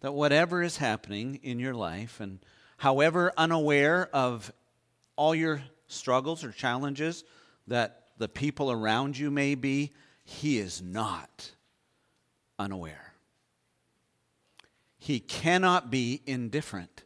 [0.00, 2.38] That whatever is happening in your life, and
[2.78, 4.50] however unaware of
[5.14, 7.22] all your struggles or challenges
[7.66, 9.92] that the people around you may be,
[10.24, 11.50] He is not
[12.58, 13.12] unaware.
[14.96, 17.04] He cannot be indifferent.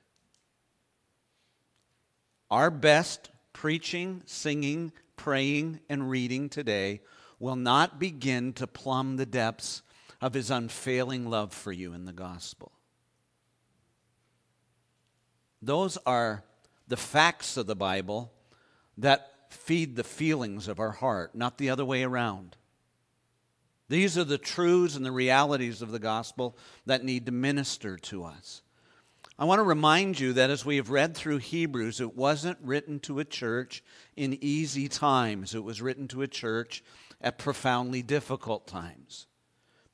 [2.48, 7.00] Our best preaching, singing, praying, and reading today
[7.38, 9.80] will not begin to plumb the depths
[10.20, 12.72] of his unfailing love for you in the gospel.
[15.62, 16.45] Those are
[16.89, 18.30] the facts of the Bible
[18.98, 22.57] that feed the feelings of our heart, not the other way around.
[23.89, 28.24] These are the truths and the realities of the gospel that need to minister to
[28.24, 28.62] us.
[29.36, 33.00] I want to remind you that as we have read through Hebrews, it wasn't written
[33.00, 33.83] to a church
[34.14, 35.56] in easy times.
[35.56, 36.84] It was written to a church
[37.20, 39.27] at profoundly difficult times.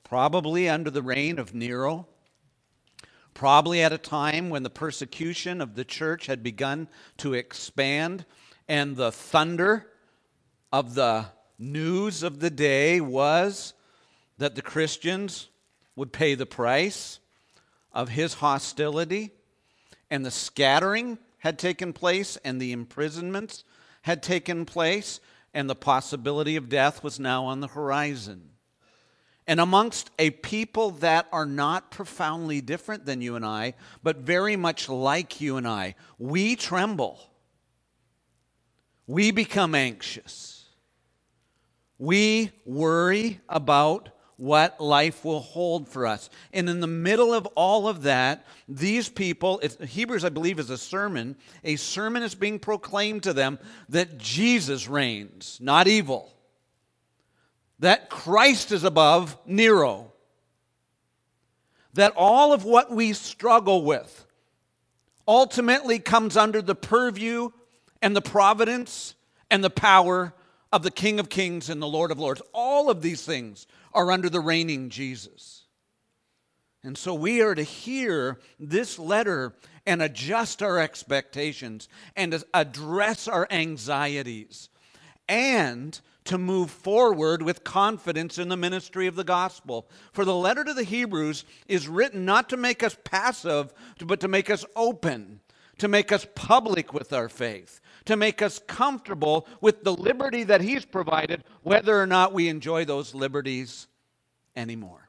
[0.04, 2.06] Probably under the reign of Nero,
[3.32, 6.86] probably at a time when the persecution of the church had begun
[7.16, 8.26] to expand
[8.68, 9.86] and the thunder
[10.70, 11.24] of the
[11.58, 13.72] news of the day was
[14.36, 15.48] that the Christians
[15.96, 17.19] would pay the price
[17.92, 19.30] of his hostility,
[20.10, 23.64] and the scattering had taken place, and the imprisonments
[24.02, 25.20] had taken place,
[25.52, 28.50] and the possibility of death was now on the horizon.
[29.46, 34.54] And amongst a people that are not profoundly different than you and I, but very
[34.54, 37.18] much like you and I, we tremble.
[39.06, 40.66] We become anxious.
[41.98, 46.30] We worry about what life will hold for us.
[46.52, 50.78] And in the middle of all of that, these people, Hebrews, I believe, is a
[50.78, 51.36] sermon.
[51.62, 53.58] A sermon is being proclaimed to them
[53.90, 56.32] that Jesus reigns, not evil.
[57.80, 60.10] That Christ is above Nero.
[61.92, 64.26] That all of what we struggle with
[65.28, 67.50] ultimately comes under the purview
[68.00, 69.14] and the providence
[69.50, 70.32] and the power
[70.72, 72.40] of the King of Kings and the Lord of Lords.
[72.54, 75.64] All of these things are under the reigning Jesus.
[76.82, 79.54] And so we are to hear this letter
[79.86, 84.70] and adjust our expectations and address our anxieties
[85.28, 89.88] and to move forward with confidence in the ministry of the gospel.
[90.12, 93.72] For the letter to the Hebrews is written not to make us passive,
[94.04, 95.40] but to make us open,
[95.78, 100.60] to make us public with our faith, to make us comfortable with the liberty that
[100.60, 103.86] He's provided, whether or not we enjoy those liberties
[104.56, 105.08] anymore.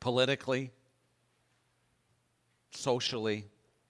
[0.00, 0.72] Politically,
[2.72, 3.44] socially,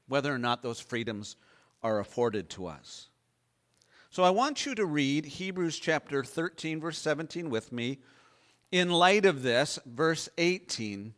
[0.08, 1.36] whether or not those freedoms
[1.82, 3.08] are afforded to us.
[4.10, 8.00] So I want you to read Hebrews chapter 13, verse 17 with me
[8.70, 11.14] in light of this, verse 18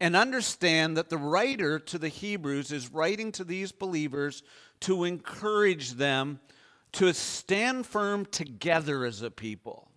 [0.00, 4.42] and understand that the writer to the Hebrews is writing to these believers
[4.80, 6.40] to encourage them
[6.92, 9.90] to stand firm together as a people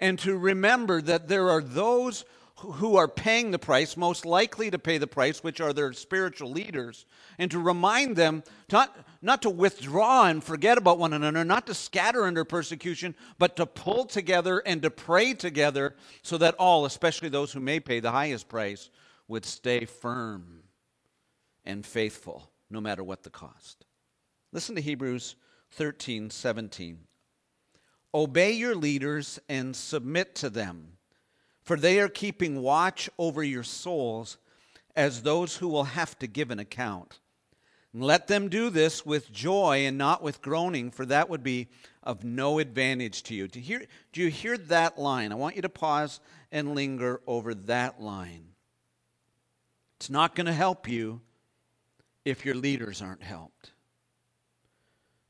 [0.00, 2.24] and to remember that there are those
[2.58, 6.50] who are paying the price, most likely to pay the price, which are their spiritual
[6.50, 7.04] leaders,
[7.38, 8.42] and to remind them
[8.72, 13.56] not, not to withdraw and forget about one another, not to scatter under persecution, but
[13.56, 18.00] to pull together and to pray together so that all, especially those who may pay
[18.00, 18.88] the highest price,
[19.28, 20.62] would stay firm
[21.64, 23.84] and faithful no matter what the cost.
[24.52, 25.36] Listen to Hebrews
[25.72, 26.98] 13 17.
[28.14, 30.95] Obey your leaders and submit to them
[31.66, 34.38] for they are keeping watch over your souls
[34.94, 37.18] as those who will have to give an account.
[37.92, 41.66] And let them do this with joy and not with groaning, for that would be
[42.04, 43.48] of no advantage to you.
[43.48, 45.32] Do you hear, do you hear that line?
[45.32, 46.20] I want you to pause
[46.52, 48.50] and linger over that line.
[49.98, 51.20] It's not going to help you
[52.24, 53.72] if your leaders aren't helped.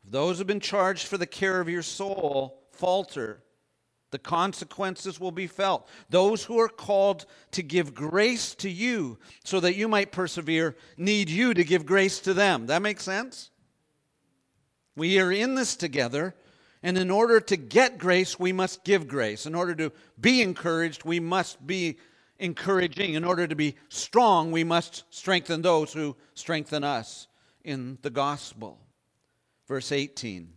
[0.04, 3.40] If those who have been charged for the care of your soul falter,
[4.10, 5.88] the consequences will be felt.
[6.10, 11.28] Those who are called to give grace to you so that you might persevere need
[11.28, 12.66] you to give grace to them.
[12.66, 13.50] That makes sense?
[14.96, 16.34] We are in this together,
[16.82, 19.44] and in order to get grace, we must give grace.
[19.44, 21.98] In order to be encouraged, we must be
[22.38, 23.14] encouraging.
[23.14, 27.26] In order to be strong, we must strengthen those who strengthen us
[27.64, 28.78] in the gospel.
[29.66, 30.52] Verse 18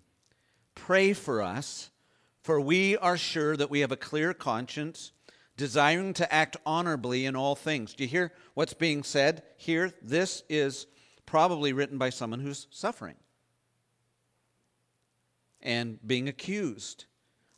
[0.76, 1.90] Pray for us
[2.42, 5.12] for we are sure that we have a clear conscience,
[5.58, 7.94] desiring to act honorably in all things.
[7.94, 9.94] Do you hear what's being said here?
[10.02, 10.88] This is
[11.26, 13.16] probably written by someone who's suffering
[15.62, 17.06] and being accused.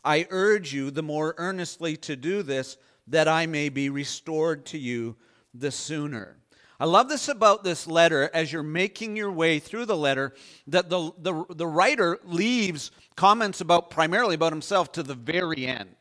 [0.04, 4.78] I urge you the more earnestly to do this, that I may be restored to
[4.78, 5.16] you
[5.54, 6.41] the sooner.
[6.82, 10.34] I love this about this letter as you're making your way through the letter
[10.66, 15.96] that the, the, the writer leaves comments about primarily about himself to the very end.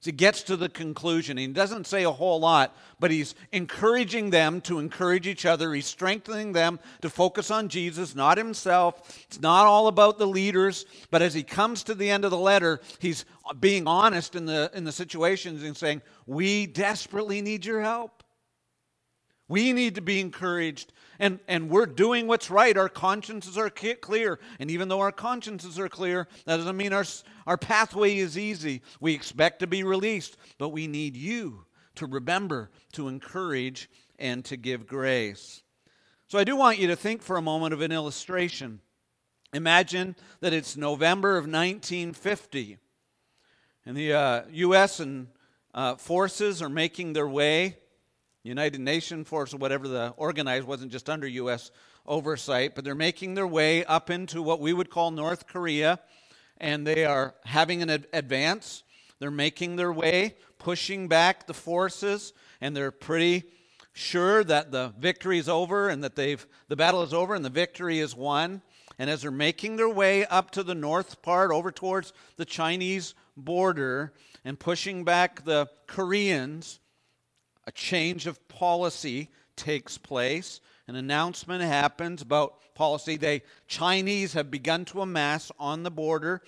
[0.00, 1.38] So he gets to the conclusion.
[1.38, 5.72] He doesn't say a whole lot, but he's encouraging them to encourage each other.
[5.72, 9.24] He's strengthening them to focus on Jesus, not himself.
[9.28, 12.36] It's not all about the leaders, but as he comes to the end of the
[12.36, 13.24] letter, he's
[13.60, 18.23] being honest in the, in the situations and saying, We desperately need your help.
[19.54, 20.92] We need to be encouraged.
[21.20, 22.76] And, and we're doing what's right.
[22.76, 24.40] Our consciences are clear.
[24.58, 27.04] And even though our consciences are clear, that doesn't mean our,
[27.46, 28.82] our pathway is easy.
[28.98, 34.56] We expect to be released, but we need you to remember, to encourage, and to
[34.56, 35.62] give grace.
[36.26, 38.80] So I do want you to think for a moment of an illustration.
[39.52, 42.78] Imagine that it's November of 1950,
[43.86, 44.98] and the uh, U.S.
[44.98, 45.28] and
[45.72, 47.76] uh, forces are making their way
[48.44, 51.70] United Nations force or whatever the organized wasn't just under U.S.
[52.06, 55.98] oversight, but they're making their way up into what we would call North Korea,
[56.58, 58.82] and they are having an ad- advance.
[59.18, 63.44] They're making their way, pushing back the forces, and they're pretty
[63.94, 67.50] sure that the victory is over and that they've the battle is over and the
[67.50, 68.60] victory is won.
[68.98, 73.14] And as they're making their way up to the north part, over towards the Chinese
[73.36, 74.12] border,
[74.44, 76.78] and pushing back the Koreans,
[77.66, 80.60] a change of policy takes place.
[80.86, 83.16] An announcement happens about policy.
[83.16, 86.42] The Chinese have begun to amass on the border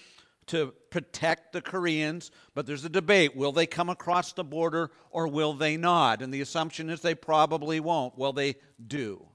[0.46, 3.36] to protect the Koreans, but there's a debate.
[3.36, 6.22] Will they come across the border or will they not?
[6.22, 8.16] And the assumption is they probably won't.
[8.16, 9.26] Well, they do.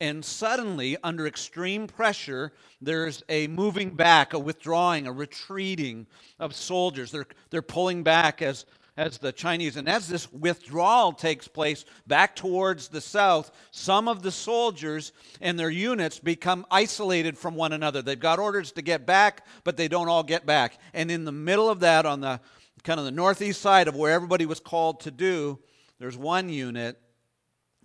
[0.00, 6.06] And suddenly, under extreme pressure, there's a moving back, a withdrawing, a retreating
[6.38, 7.10] of soldiers.
[7.10, 9.76] They're, they're pulling back as as the Chinese.
[9.76, 15.58] And as this withdrawal takes place back towards the south, some of the soldiers and
[15.58, 18.02] their units become isolated from one another.
[18.02, 20.78] They've got orders to get back, but they don't all get back.
[20.92, 22.40] And in the middle of that, on the
[22.84, 25.58] kind of the northeast side of where everybody was called to do,
[25.98, 27.00] there's one unit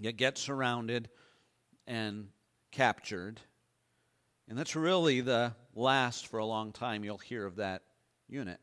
[0.01, 1.09] that gets surrounded
[1.87, 2.27] and
[2.71, 3.39] captured.
[4.47, 7.81] And that's really the last for a long time you'll hear of that
[8.27, 8.59] unit.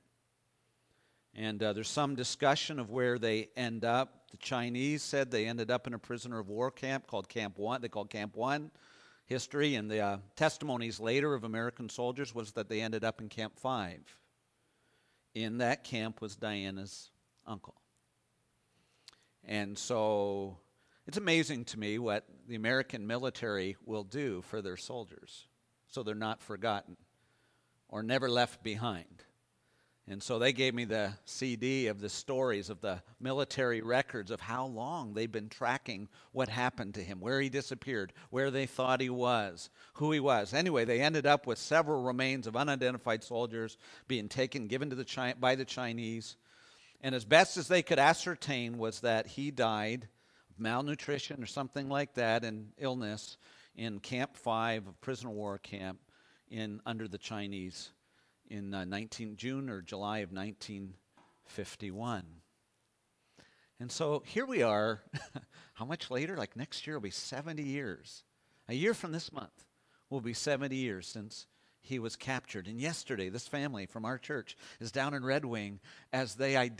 [1.37, 4.31] And uh, there's some discussion of where they end up.
[4.31, 7.83] The Chinese said they ended up in a prisoner of war camp called Camp One.
[7.83, 8.71] They called Camp One
[9.27, 13.29] history, and the uh, testimonies later of American soldiers was that they ended up in
[13.29, 14.01] Camp Five.
[15.35, 17.11] In that camp was Diana's
[17.47, 17.75] uncle.
[19.45, 20.57] And so
[21.07, 25.47] it's amazing to me what the American military will do for their soldiers
[25.87, 26.97] so they're not forgotten
[27.89, 29.26] or never left behind.
[30.09, 34.41] And so they gave me the CD of the stories of the military records of
[34.41, 39.01] how long they've been tracking what happened to him, where he disappeared, where they thought
[39.01, 40.55] he was, who he was.
[40.55, 45.05] Anyway, they ended up with several remains of unidentified soldiers being taken, given to the
[45.05, 46.37] Chi- by the Chinese.
[47.01, 50.07] And as best as they could ascertain was that he died
[50.51, 53.39] of malnutrition or something like that and illness
[53.75, 55.99] in Camp 5 of prisoner war camp
[56.49, 57.91] in under the Chinese
[58.49, 62.25] in uh, 19 June or July of 1951.
[63.79, 65.03] And so here we are.
[65.75, 66.37] how much later?
[66.37, 68.25] Like next year will be 70 years.
[68.69, 69.65] A year from this month
[70.09, 71.47] will be 70 years since
[71.83, 72.67] he was captured.
[72.67, 75.79] And yesterday, this family from our church is down in Red Wing
[76.13, 76.71] as they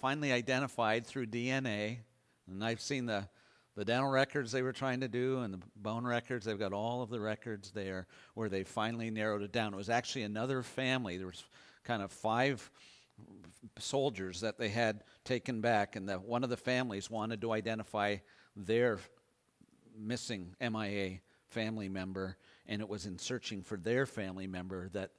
[0.00, 1.98] finally identified through DNA.
[2.46, 3.28] And I've seen the,
[3.76, 6.46] the dental records they were trying to do and the bone records.
[6.46, 9.74] They've got all of the records there where they finally narrowed it down.
[9.74, 11.16] It was actually another family.
[11.16, 11.44] There was
[11.82, 12.70] kind of five
[13.78, 18.16] soldiers that they had taken back, and the, one of the families wanted to identify
[18.56, 18.98] their
[19.96, 25.10] missing MIA family member, and it was in searching for their family member that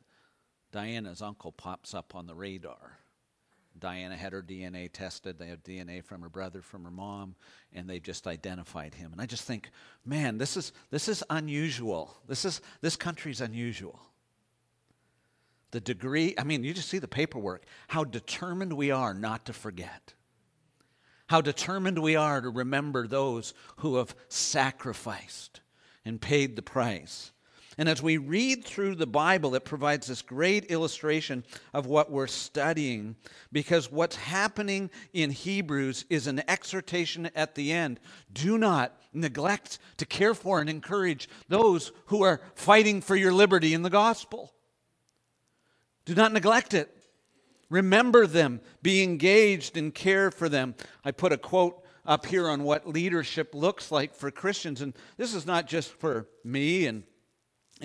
[0.71, 2.97] Diana's uncle pops up on the radar.
[3.79, 5.37] Diana had her DNA tested.
[5.37, 7.35] They have DNA from her brother, from her mom,
[7.73, 9.11] and they just identified him.
[9.11, 9.69] And I just think,
[10.05, 12.15] man, this is this is unusual.
[12.27, 13.99] This is this country's unusual.
[15.71, 19.53] The degree, I mean, you just see the paperwork, how determined we are not to
[19.53, 20.13] forget.
[21.27, 25.59] How determined we are to remember those who have sacrificed
[26.05, 27.31] and paid the price.
[27.77, 32.27] And as we read through the Bible, it provides this great illustration of what we're
[32.27, 33.17] studying
[33.51, 37.99] because what's happening in Hebrews is an exhortation at the end.
[38.31, 43.73] Do not neglect to care for and encourage those who are fighting for your liberty
[43.73, 44.53] in the gospel.
[46.05, 46.91] Do not neglect it.
[47.69, 50.75] Remember them, be engaged and care for them.
[51.03, 54.81] I put a quote up here on what leadership looks like for Christians.
[54.81, 57.03] And this is not just for me and,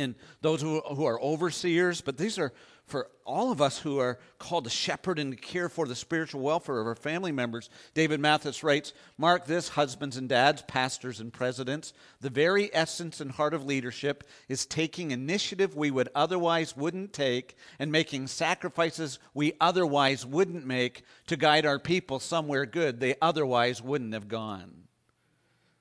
[0.00, 2.52] and those who, who are overseers, but these are
[2.90, 6.40] for all of us who are called to shepherd and to care for the spiritual
[6.40, 7.70] welfare of our family members.
[7.94, 11.92] David Mathis writes Mark this, husbands and dads, pastors and presidents.
[12.20, 17.56] The very essence and heart of leadership is taking initiative we would otherwise wouldn't take
[17.78, 23.80] and making sacrifices we otherwise wouldn't make to guide our people somewhere good they otherwise
[23.80, 24.88] wouldn't have gone.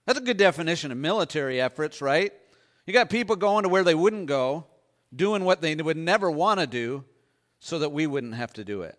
[0.05, 2.33] That's a good definition of military efforts, right?
[2.89, 4.65] You got people going to where they wouldn't go
[5.15, 7.03] doing what they would never want to do
[7.59, 8.97] so that we wouldn't have to do it.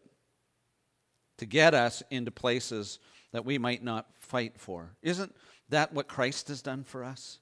[1.38, 3.00] To get us into places
[3.32, 4.94] that we might not fight for.
[5.02, 5.34] Isn't
[5.70, 7.40] that what Christ has done for us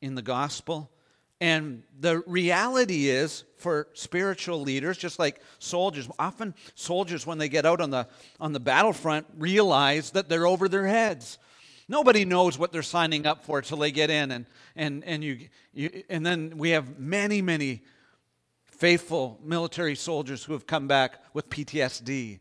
[0.00, 0.92] in the gospel?
[1.40, 7.66] And the reality is for spiritual leaders, just like soldiers, often soldiers, when they get
[7.66, 8.06] out on the,
[8.38, 11.36] on the battlefront, realize that they're over their heads.
[11.88, 14.30] Nobody knows what they're signing up for till they get in.
[14.30, 17.82] And, and, and, you, you, and then we have many, many
[18.64, 22.40] faithful military soldiers who have come back with PTSD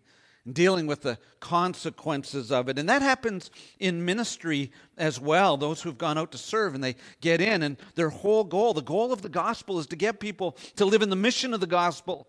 [0.51, 2.77] dealing with the consequences of it.
[2.77, 5.55] And that happens in ministry as well.
[5.55, 8.81] Those who've gone out to serve and they get in, and their whole goal, the
[8.81, 11.67] goal of the gospel, is to get people to live in the mission of the
[11.67, 12.27] gospel.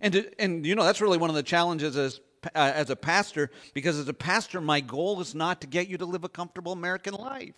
[0.00, 2.96] And, to, and you know, that's really one of the challenges as uh, as a
[2.96, 6.28] pastor because as a pastor, my goal is not to get you to live a
[6.28, 7.54] comfortable American life.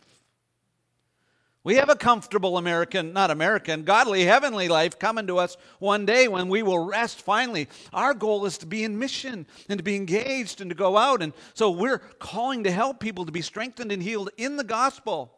[1.62, 6.26] We have a comfortable American, not American, godly, heavenly life coming to us one day
[6.26, 7.68] when we will rest finally.
[7.92, 11.20] Our goal is to be in mission and to be engaged and to go out.
[11.20, 15.34] And so we're calling to help people to be strengthened and healed in the gospel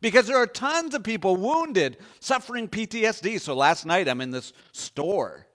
[0.00, 3.40] because there are tons of people wounded, suffering PTSD.
[3.40, 5.48] So last night I'm in this store,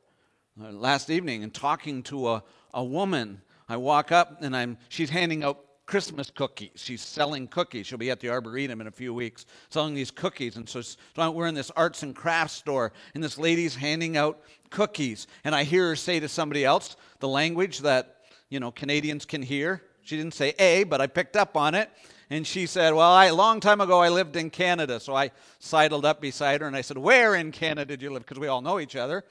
[0.62, 3.42] uh, last evening, and talking to a, a woman.
[3.68, 6.72] I walk up and I'm she's handing out Christmas cookies.
[6.76, 7.86] She's selling cookies.
[7.86, 10.56] She'll be at the Arboretum in a few weeks selling these cookies.
[10.56, 14.40] And so, so we're in this arts and crafts store, and this lady's handing out
[14.70, 15.28] cookies.
[15.44, 19.42] And I hear her say to somebody else the language that, you know, Canadians can
[19.42, 19.84] hear.
[20.04, 21.90] She didn't say A, but I picked up on it.
[22.30, 25.02] And she said, Well, I, a long time ago I lived in Canada.
[25.02, 28.24] So I sidled up beside her and I said, Where in Canada did you live?
[28.24, 29.26] Because we all know each other.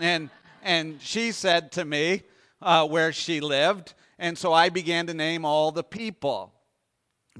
[0.00, 0.30] And,
[0.62, 2.22] and she said to me,
[2.62, 3.94] uh, where she lived.
[4.18, 6.52] And so I began to name all the people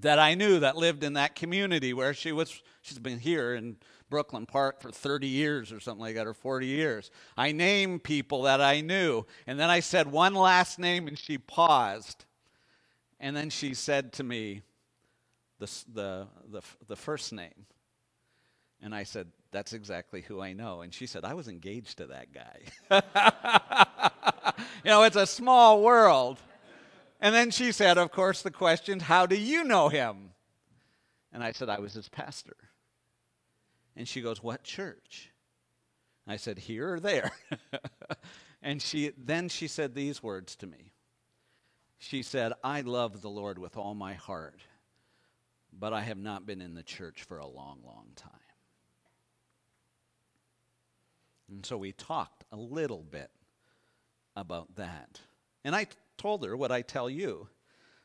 [0.00, 2.62] that I knew that lived in that community where she was.
[2.82, 3.76] She's been here in
[4.08, 7.10] Brooklyn Park for 30 years or something like that, or 40 years.
[7.36, 9.24] I named people that I knew.
[9.46, 12.24] And then I said one last name, and she paused.
[13.18, 14.62] And then she said to me
[15.58, 17.66] the, the, the, the first name.
[18.82, 20.82] And I said, That's exactly who I know.
[20.82, 24.10] And she said, I was engaged to that guy.
[24.86, 26.38] you know, it's a small world.
[27.20, 30.30] And then she said, of course, the question, How do you know him?
[31.32, 32.54] And I said, I was his pastor.
[33.96, 35.32] And she goes, What church?
[36.28, 37.32] I said, Here or there?
[38.62, 40.92] and she then she said these words to me.
[41.98, 44.60] She said, I love the Lord with all my heart,
[45.76, 48.30] but I have not been in the church for a long, long time.
[51.48, 53.32] And so we talked a little bit
[54.36, 55.20] about that.
[55.64, 55.86] And I
[56.18, 57.48] told her what I tell you.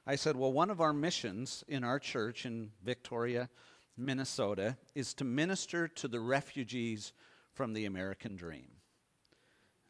[0.08, 3.50] I said, Well, one of our missions in our church in Victoria,
[3.98, 7.14] Minnesota, is to minister to the refugees
[7.54, 8.81] from the American dream.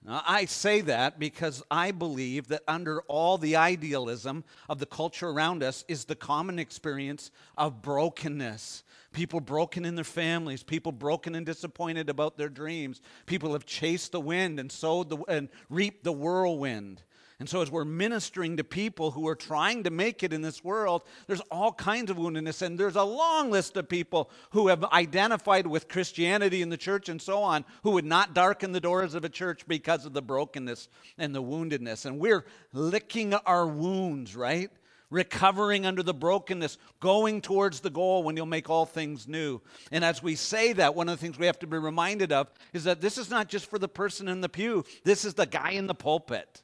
[0.03, 5.29] Now, I say that because I believe that under all the idealism of the culture
[5.29, 8.83] around us is the common experience of brokenness.
[9.13, 13.01] People broken in their families, people broken and disappointed about their dreams.
[13.27, 17.03] People have chased the wind and sowed the, and reaped the whirlwind.
[17.41, 20.63] And so, as we're ministering to people who are trying to make it in this
[20.63, 22.61] world, there's all kinds of woundedness.
[22.61, 27.09] And there's a long list of people who have identified with Christianity in the church
[27.09, 30.21] and so on, who would not darken the doors of a church because of the
[30.21, 32.05] brokenness and the woundedness.
[32.05, 34.69] And we're licking our wounds, right?
[35.09, 39.59] recovering under the brokenness, going towards the goal when you'll make all things new.
[39.91, 42.51] And as we say that, one of the things we have to be reminded of
[42.71, 45.47] is that this is not just for the person in the pew, this is the
[45.47, 46.61] guy in the pulpit.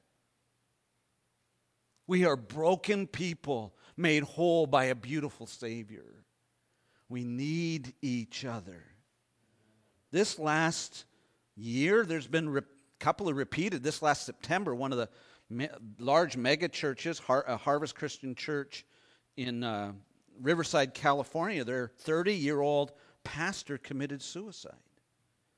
[2.08, 6.24] We are broken people made whole by a beautiful Savior.
[7.10, 8.84] We need each other.
[10.12, 11.06] This last
[11.56, 12.62] year, there's been a re-
[13.00, 13.84] couple of repeated.
[13.84, 15.10] This last September, one of the
[15.50, 18.86] me- large mega churches, Har- Harvest Christian Church
[19.36, 19.92] in uh,
[20.42, 24.74] Riverside, California, their 30 year old pastor committed suicide.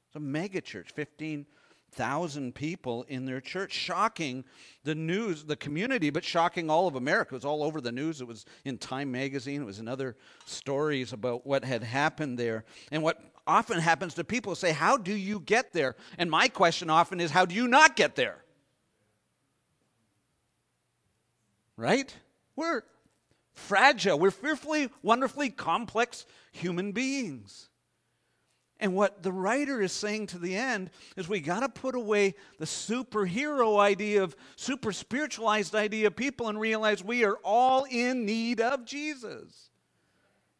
[0.07, 1.45] It's a mega church, 15
[1.91, 4.45] thousand people in their church, shocking
[4.83, 7.35] the news, the community, but shocking all of America.
[7.35, 8.21] It was all over the news.
[8.21, 9.61] It was in Time magazine.
[9.61, 10.15] It was in other
[10.45, 12.63] stories about what had happened there.
[12.91, 15.95] And what often happens to people say, How do you get there?
[16.17, 18.43] And my question often is, How do you not get there?
[21.75, 22.13] Right?
[22.55, 22.83] We're
[23.53, 24.19] fragile.
[24.19, 27.68] We're fearfully, wonderfully complex human beings.
[28.79, 32.35] And what the writer is saying to the end is we got to put away
[32.59, 38.25] the superhero idea of super spiritualized idea of people and realize we are all in
[38.25, 39.69] need of Jesus.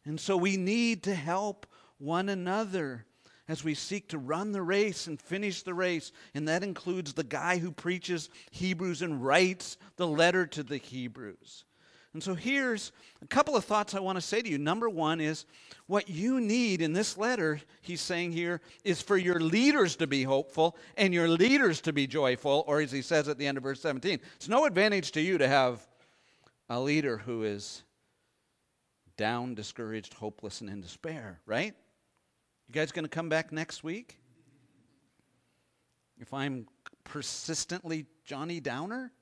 [0.04, 1.66] And so we need to help
[1.98, 3.06] one another
[3.48, 6.12] as we seek to run the race and finish the race.
[6.34, 11.64] And that includes the guy who preaches Hebrews and writes the letter to the Hebrews.
[12.12, 12.90] And so here's
[13.22, 14.58] a couple of thoughts I want to say to you.
[14.58, 15.46] Number one is
[15.86, 20.24] what you need in this letter, he's saying here, is for your leaders to be
[20.24, 23.62] hopeful and your leaders to be joyful, or as he says at the end of
[23.62, 25.86] verse 17, it's no advantage to you to have
[26.68, 27.84] a leader who is
[29.16, 31.74] down, discouraged, hopeless, and in despair, right?
[32.66, 34.18] You guys going to come back next week?
[36.18, 36.66] If I'm
[37.04, 39.12] persistently Johnny Downer?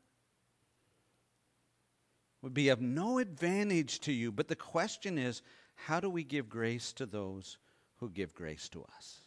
[2.42, 4.30] Would be of no advantage to you.
[4.30, 5.42] But the question is
[5.74, 7.58] how do we give grace to those
[7.96, 9.20] who give grace to us?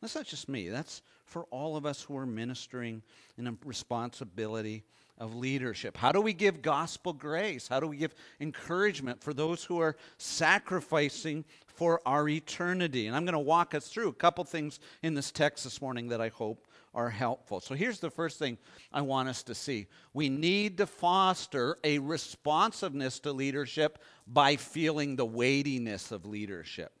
[0.00, 3.02] That's not just me, that's for all of us who are ministering
[3.36, 4.84] in a responsibility
[5.18, 5.96] of leadership.
[5.96, 7.68] How do we give gospel grace?
[7.68, 13.06] How do we give encouragement for those who are sacrificing for our eternity?
[13.06, 16.08] And I'm going to walk us through a couple things in this text this morning
[16.08, 17.60] that I hope are helpful.
[17.60, 18.58] So here's the first thing
[18.92, 25.16] I want us to see we need to foster a responsiveness to leadership by feeling
[25.16, 26.92] the weightiness of leadership.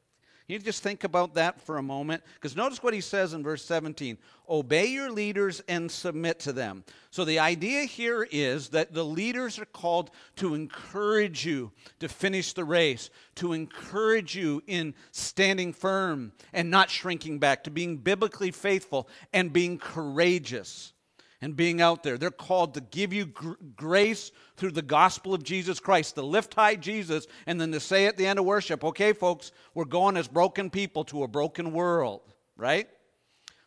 [0.50, 3.64] You just think about that for a moment because notice what he says in verse
[3.64, 6.82] 17 obey your leaders and submit to them.
[7.10, 12.52] So the idea here is that the leaders are called to encourage you to finish
[12.52, 18.50] the race, to encourage you in standing firm and not shrinking back, to being biblically
[18.50, 20.92] faithful and being courageous
[21.40, 22.18] and being out there.
[22.18, 26.54] They're called to give you gr- grace through the gospel of Jesus Christ, to lift
[26.54, 30.16] high Jesus, and then to say at the end of worship, okay, folks, we're going
[30.16, 32.20] as broken people to a broken world,
[32.56, 32.88] right?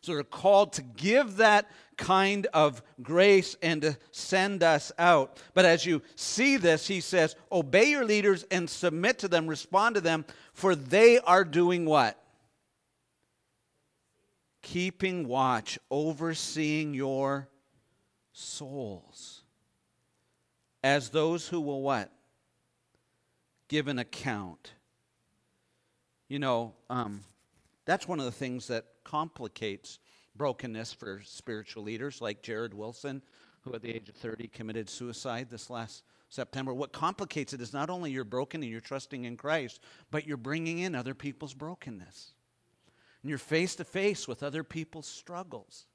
[0.02, 5.40] So they're called to give that kind of grace and to send us out.
[5.54, 9.94] But as you see this, he says, obey your leaders and submit to them, respond
[9.94, 12.22] to them, for they are doing what?
[14.62, 17.48] Keeping watch, overseeing your
[18.34, 19.44] souls
[20.82, 22.12] as those who will what?
[23.68, 24.72] Give an account.
[26.28, 27.22] You know, um,
[27.86, 29.98] that's one of the things that complicates
[30.36, 33.22] brokenness for spiritual leaders like Jarrid Wilson,
[33.62, 36.74] who at the age of 30 committed suicide this last September.
[36.74, 40.36] What complicates it is not only you're broken and you're trusting in Christ, but you're
[40.36, 42.34] bringing in other people's brokenness.
[43.22, 45.86] And you're face to face with other people's struggles.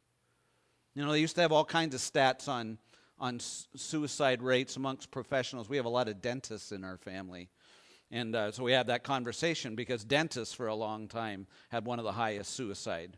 [0.96, 2.78] You know, they used to have all kinds of stats on,
[3.20, 5.70] on suicide rates amongst professionals.
[5.70, 7.50] We have a lot of dentists in our family.
[8.12, 12.00] And uh, so we had that conversation because dentists for a long time had one
[12.00, 13.18] of the highest suicide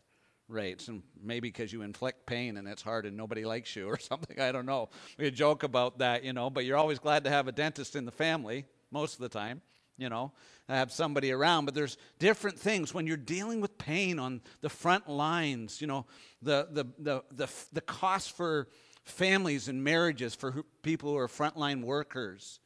[0.50, 0.90] rates.
[0.90, 4.40] And maybe because you inflict pain and it's hard and nobody likes you or something.
[4.40, 4.90] I don't know.
[5.18, 8.06] We joke about that, you know, but you're always glad to have a dentist in
[8.06, 9.62] the family most of the time
[10.02, 10.32] you know,
[10.68, 11.66] have somebody around.
[11.66, 16.08] But there's different things when you're dealing with pain on the front lines, you know,
[16.42, 18.68] the, the, the, the, the cost for
[19.04, 22.60] families and marriages for people who are frontline workers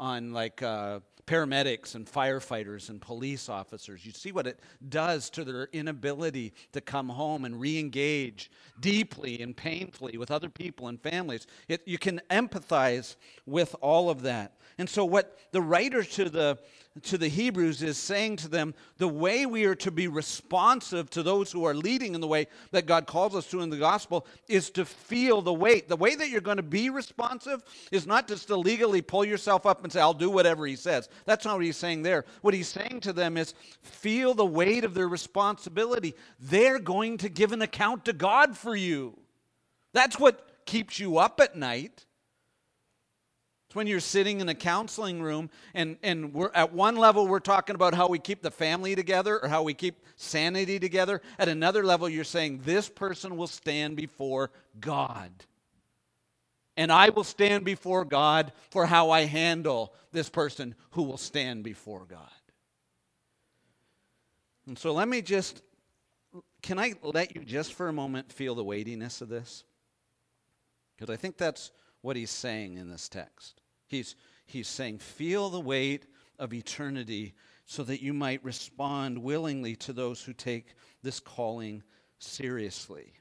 [0.00, 4.04] on like uh, paramedics and firefighters and police officers.
[4.04, 9.40] You see what it does to their inability to come home and re engage deeply
[9.40, 11.46] and painfully with other people and families.
[11.68, 14.54] It, you can empathize with all of that.
[14.78, 16.58] And so, what the writer to the
[17.02, 21.24] to the Hebrews is saying to them the way we are to be responsive to
[21.24, 24.26] those who are leading in the way that God calls us to in the gospel
[24.48, 25.88] is to feel the weight.
[25.88, 29.66] The way that you're going to be responsive is not just to legally pull yourself
[29.66, 31.08] up and say, I'll do whatever he says.
[31.24, 32.24] That's not what he's saying there.
[32.42, 36.14] What he's saying to them is feel the weight of their responsibility.
[36.38, 39.18] They're going to give an account to God for you.
[39.92, 42.06] That's what keeps you up at night
[43.74, 47.74] when you're sitting in a counseling room and, and we're at one level we're talking
[47.74, 51.20] about how we keep the family together or how we keep sanity together.
[51.38, 55.30] At another level you're saying this person will stand before god.
[56.76, 61.64] And i will stand before god for how i handle this person who will stand
[61.64, 62.28] before god.
[64.66, 65.62] And so let me just
[66.62, 69.64] can i let you just for a moment feel the weightiness of this?
[70.96, 73.62] Because i think that's what he's saying in this text
[73.94, 76.06] He's, he's saying, feel the weight
[76.38, 81.82] of eternity so that you might respond willingly to those who take this calling
[82.18, 83.12] seriously.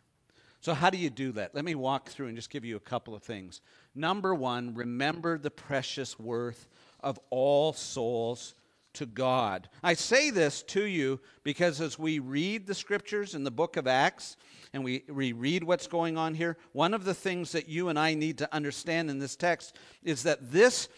[0.61, 1.53] So, how do you do that?
[1.53, 3.61] Let me walk through and just give you a couple of things.
[3.93, 6.69] Number one, remember the precious worth
[7.01, 8.55] of all souls
[8.93, 9.69] to God.
[9.81, 13.87] I say this to you because as we read the scriptures in the book of
[13.87, 14.37] Acts
[14.71, 17.97] and we, we read what's going on here, one of the things that you and
[17.97, 20.89] I need to understand in this text is that this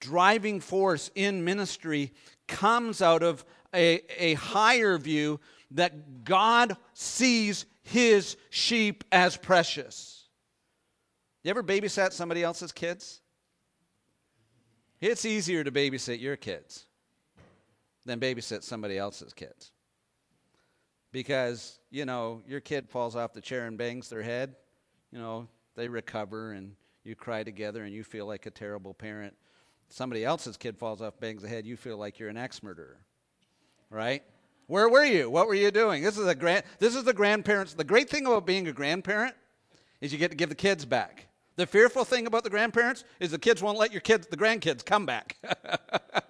[0.00, 2.12] driving force in ministry
[2.48, 5.40] comes out of a, a higher view
[5.72, 10.28] that God sees his sheep as precious.
[11.42, 13.20] You ever babysat somebody else's kids?
[15.00, 16.86] It's easier to babysit your kids
[18.04, 19.72] than babysit somebody else's kids.
[21.12, 24.56] Because, you know, your kid falls off the chair and bangs their head,
[25.12, 26.72] you know, they recover and
[27.04, 29.34] you cry together and you feel like a terrible parent.
[29.88, 32.98] Somebody else's kid falls off, bangs the head, you feel like you're an ex murderer.
[33.90, 34.22] Right?
[34.66, 35.30] Where were you?
[35.30, 36.02] What were you doing?
[36.02, 37.74] This is a grand this is the grandparents.
[37.74, 39.34] The great thing about being a grandparent
[40.00, 41.28] is you get to give the kids back.
[41.56, 44.84] The fearful thing about the grandparents is the kids won't let your kids, the grandkids,
[44.84, 45.36] come back.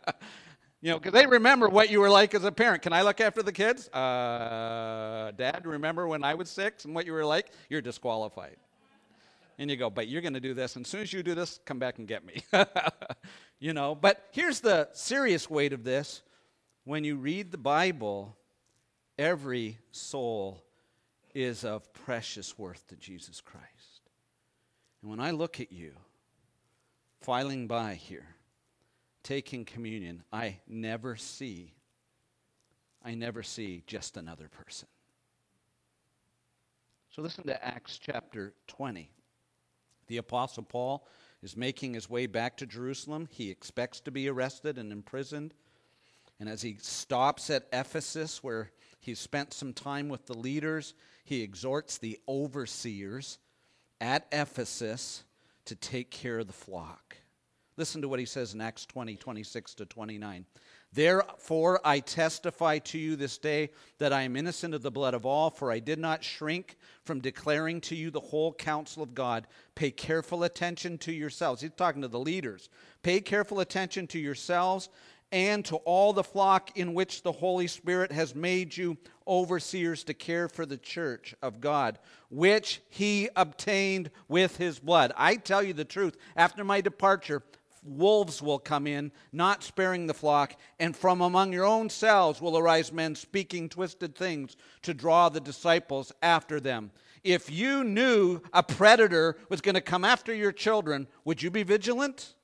[0.85, 2.83] You know, because they remember what you were like as a parent.
[2.83, 3.89] Can I look after the kids?
[3.89, 7.47] Uh, Dad, remember when I was six and what you were like?
[7.71, 8.57] You're disqualified.
[9.57, 10.77] And you go, but you're going to do this.
[10.77, 12.45] And as soon as you do this, come back and get me.
[13.59, 16.21] you know, but here's the serious weight of this.
[16.85, 18.37] When you read the Bible,
[19.19, 20.63] every soul
[21.35, 24.11] is of precious worth to Jesus Christ.
[25.01, 25.95] And when I look at you
[27.23, 28.35] filing by here,
[29.25, 31.73] taking communion, I never see,
[33.03, 34.87] I never see just another person.
[37.11, 39.11] So listen to Acts chapter 20.
[40.07, 41.07] The Apostle Paul
[41.43, 43.29] is making his way back to Jerusalem.
[43.31, 45.55] He expects to be arrested and imprisoned.
[46.39, 51.43] And as he stops at Ephesus, where he spent some time with the leaders, he
[51.43, 53.39] exhorts the overseers
[54.01, 55.25] at Ephesus
[55.65, 57.17] to take care of the flock.
[57.77, 60.47] Listen to what he says in Acts 20, 26 to 29.
[60.93, 65.27] Therefore, I testify to you this day that I am innocent of the blood of
[65.27, 69.49] all, for I did not shrink from declaring to you the whole counsel of God.
[69.75, 71.63] Pay careful attention to yourselves.
[71.63, 72.69] He's talking to the leaders.
[73.03, 74.89] Pay careful attention to yourselves
[75.33, 80.15] and to all the flock in which the Holy Spirit has made you overseers to
[80.15, 81.99] care for the church of God,
[82.31, 85.13] which he obtained with his blood.
[85.17, 87.43] I tell you the truth, after my departure,
[87.85, 92.59] wolves will come in, not sparing the flock, and from among your own selves will
[92.59, 96.91] arise men speaking twisted things to draw the disciples after them.
[97.23, 101.63] If you knew a predator was going to come after your children, would you be
[101.63, 102.35] vigilant?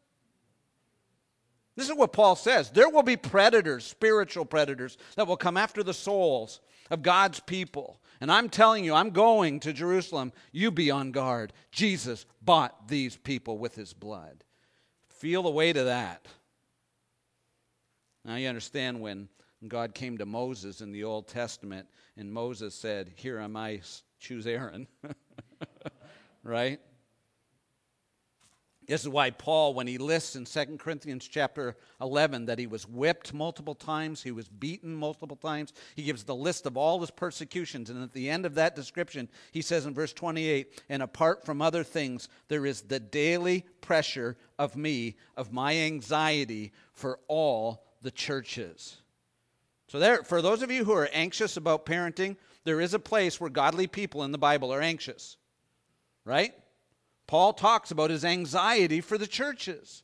[1.77, 2.71] This is what Paul says.
[2.71, 8.01] There will be predators, spiritual predators, that will come after the souls of God's people
[8.21, 11.53] and I'm telling you, I'm going to Jerusalem, you be on guard.
[11.73, 14.45] Jesus bought these people with his blood.
[15.21, 16.25] Feel the weight of that.
[18.25, 19.29] Now you understand when
[19.69, 23.83] God came to Moses in the Old Testament, and Moses said, Here am I,
[24.19, 24.87] choose Aaron.
[26.43, 26.81] right?
[28.91, 32.89] This is why Paul, when he lists in 2 Corinthians chapter 11 that he was
[32.89, 37.13] whipped multiple times, he was beaten multiple times, he gives the list of all his
[37.13, 37.89] persecutions.
[37.89, 41.63] And at the end of that description, he says in verse 28 And apart from
[41.63, 48.11] other things, there is the daily pressure of me, of my anxiety for all the
[48.11, 48.97] churches.
[49.87, 53.41] So, there, for those of you who are anxious about parenting, there is a place
[53.41, 55.37] where godly people in the Bible are anxious,
[56.25, 56.55] right?
[57.31, 60.03] Paul talks about his anxiety for the churches.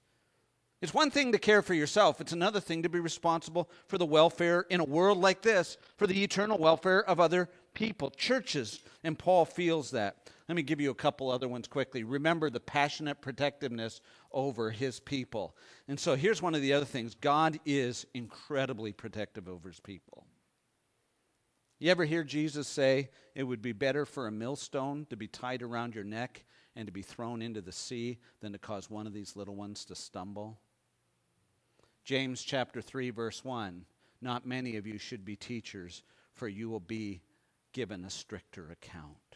[0.80, 4.06] It's one thing to care for yourself, it's another thing to be responsible for the
[4.06, 8.78] welfare in a world like this, for the eternal welfare of other people, churches.
[9.02, 10.30] And Paul feels that.
[10.48, 12.04] Let me give you a couple other ones quickly.
[12.04, 15.56] Remember the passionate protectiveness over his people.
[15.88, 20.28] And so here's one of the other things God is incredibly protective over his people.
[21.80, 25.62] You ever hear Jesus say it would be better for a millstone to be tied
[25.62, 26.44] around your neck
[26.76, 29.84] and to be thrown into the sea than to cause one of these little ones
[29.86, 30.58] to stumble?
[32.04, 33.84] James chapter 3 verse 1
[34.20, 37.22] Not many of you should be teachers for you will be
[37.72, 39.35] given a stricter account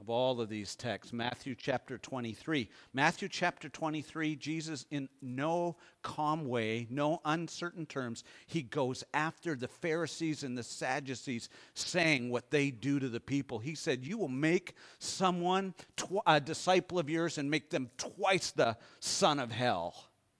[0.00, 1.12] of all of these texts.
[1.12, 2.68] Matthew chapter 23.
[2.92, 9.68] Matthew chapter 23, Jesus, in no calm way, no uncertain terms, he goes after the
[9.68, 13.58] Pharisees and the Sadducees, saying what they do to the people.
[13.58, 18.50] He said, You will make someone tw- a disciple of yours and make them twice
[18.50, 19.94] the son of hell.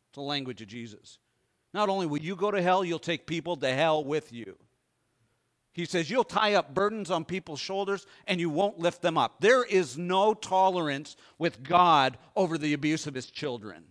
[0.08, 1.18] It's the language of Jesus.
[1.72, 4.56] Not only will you go to hell, you'll take people to hell with you.
[5.74, 9.40] He says, You'll tie up burdens on people's shoulders and you won't lift them up.
[9.40, 13.84] There is no tolerance with God over the abuse of his children.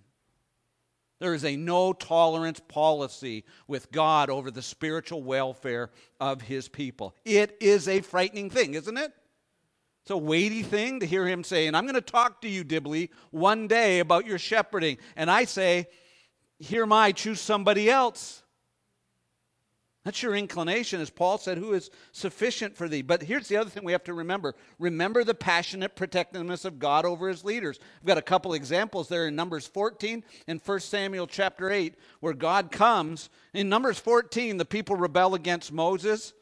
[1.19, 7.15] There is a no tolerance policy with God over the spiritual welfare of his people.
[7.26, 9.12] It is a frightening thing, isn't it?
[10.04, 12.63] It's a weighty thing to hear him say, and I'm going to talk to you,
[12.63, 14.98] Dibley, one day about your shepherding.
[15.15, 15.88] And I say,
[16.60, 18.42] Here my, choose somebody else.
[20.03, 23.01] That's your inclination, as Paul said, who is sufficient for thee.
[23.01, 27.05] But here's the other thing we have to remember remember the passionate protectiveness of God
[27.05, 27.79] over his leaders.
[28.01, 32.33] We've got a couple examples there in Numbers 14 and 1 Samuel chapter 8, where
[32.33, 33.29] God comes.
[33.53, 36.33] In Numbers 14, the people rebel against Moses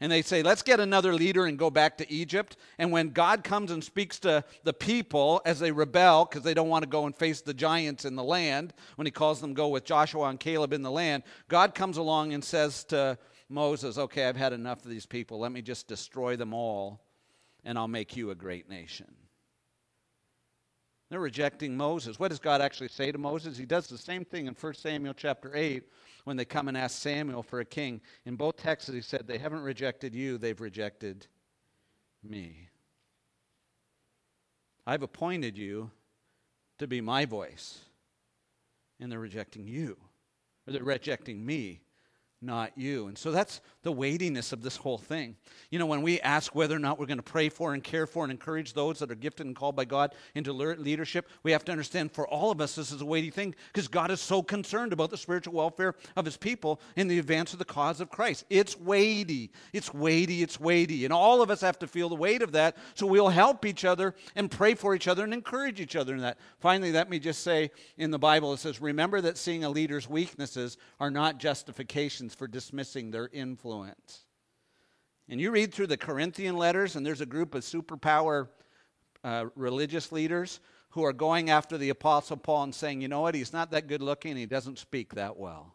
[0.00, 2.56] and they say, let's get another leader and go back to Egypt.
[2.78, 6.70] And when God comes and speaks to the people as they rebel because they don't
[6.70, 9.68] want to go and face the giants in the land, when he calls them go
[9.68, 13.18] with Joshua and Caleb in the land, God comes along and says to
[13.50, 15.38] Moses, okay, I've had enough of these people.
[15.38, 17.02] Let me just destroy them all,
[17.64, 19.12] and I'll make you a great nation.
[21.10, 22.20] They're rejecting Moses.
[22.20, 23.58] What does God actually say to Moses?
[23.58, 25.82] He does the same thing in 1 Samuel chapter 8
[26.24, 28.00] when they come and ask Samuel for a king.
[28.24, 31.26] In both texts, he said, They haven't rejected you, they've rejected
[32.22, 32.68] me.
[34.86, 35.90] I've appointed you
[36.78, 37.80] to be my voice,
[38.98, 39.96] and they're rejecting you,
[40.66, 41.80] or they're rejecting me
[42.42, 43.06] not you.
[43.06, 45.36] And so that's the weightiness of this whole thing.
[45.70, 48.06] You know, when we ask whether or not we're going to pray for and care
[48.06, 51.64] for and encourage those that are gifted and called by God into leadership, we have
[51.66, 54.42] to understand for all of us this is a weighty thing because God is so
[54.42, 58.10] concerned about the spiritual welfare of his people in the advance of the cause of
[58.10, 58.44] Christ.
[58.50, 59.50] It's weighty.
[59.72, 60.42] It's weighty.
[60.42, 61.04] It's weighty.
[61.04, 63.84] And all of us have to feel the weight of that so we'll help each
[63.84, 66.38] other and pray for each other and encourage each other in that.
[66.58, 70.08] Finally, let me just say in the Bible, it says, Remember that seeing a leader's
[70.08, 74.24] weaknesses are not justifications for dismissing their influence.
[75.28, 78.48] And you read through the Corinthian letters, and there's a group of superpower
[79.22, 83.34] uh, religious leaders who are going after the Apostle Paul and saying, you know what,
[83.34, 85.74] he's not that good looking, he doesn't speak that well.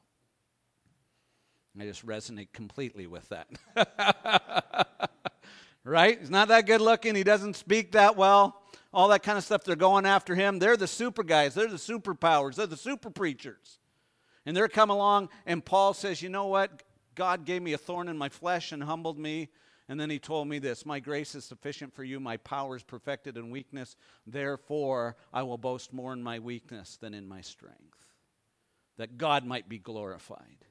[1.80, 3.48] I just resonate completely with that.
[5.84, 6.20] right?
[6.20, 8.62] He's not that good looking, he doesn't speak that well.
[8.94, 10.60] All that kind of stuff, they're going after him.
[10.60, 13.80] They're the super guys, they're the superpowers, they're the super preachers.
[14.46, 16.84] And they're come along, and Paul says, You know what?
[17.16, 19.50] God gave me a thorn in my flesh and humbled me.
[19.88, 22.20] And then he told me this My grace is sufficient for you.
[22.20, 23.96] My power is perfected in weakness.
[24.26, 28.06] Therefore, I will boast more in my weakness than in my strength,
[28.98, 30.66] that God might be glorified.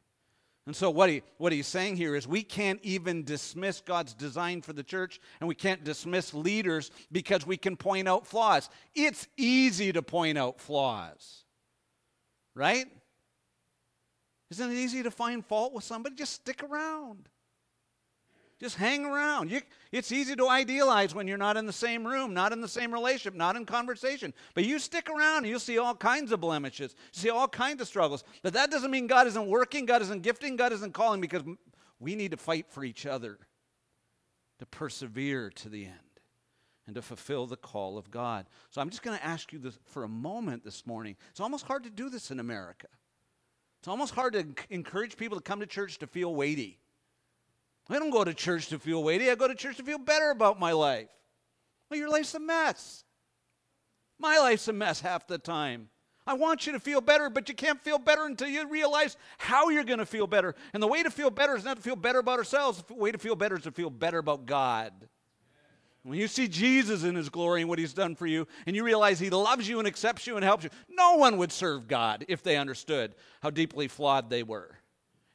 [0.66, 4.62] And so, what, he, what he's saying here is we can't even dismiss God's design
[4.62, 8.70] for the church, and we can't dismiss leaders because we can point out flaws.
[8.94, 11.44] It's easy to point out flaws,
[12.54, 12.86] right?
[14.50, 16.16] Isn't it easy to find fault with somebody?
[16.16, 17.28] Just stick around.
[18.60, 19.50] Just hang around.
[19.50, 22.68] You, it's easy to idealize when you're not in the same room, not in the
[22.68, 24.32] same relationship, not in conversation.
[24.54, 27.80] But you stick around and you'll see all kinds of blemishes, you see all kinds
[27.80, 28.22] of struggles.
[28.42, 31.42] But that doesn't mean God isn't working, God isn't gifting, God isn't calling because
[31.98, 33.38] we need to fight for each other
[34.60, 35.98] to persevere to the end
[36.86, 38.46] and to fulfill the call of God.
[38.70, 41.16] So I'm just going to ask you this for a moment this morning.
[41.30, 42.86] It's almost hard to do this in America.
[43.84, 46.78] It's almost hard to encourage people to come to church to feel weighty.
[47.90, 49.30] I don't go to church to feel weighty.
[49.30, 51.10] I go to church to feel better about my life.
[51.90, 53.04] Well, your life's a mess.
[54.18, 55.90] My life's a mess half the time.
[56.26, 59.68] I want you to feel better, but you can't feel better until you realize how
[59.68, 60.54] you're going to feel better.
[60.72, 62.82] And the way to feel better is not to feel better about ourselves.
[62.88, 64.94] The way to feel better is to feel better about God.
[66.04, 68.84] When you see Jesus in his glory and what he's done for you, and you
[68.84, 72.26] realize he loves you and accepts you and helps you, no one would serve God
[72.28, 74.76] if they understood how deeply flawed they were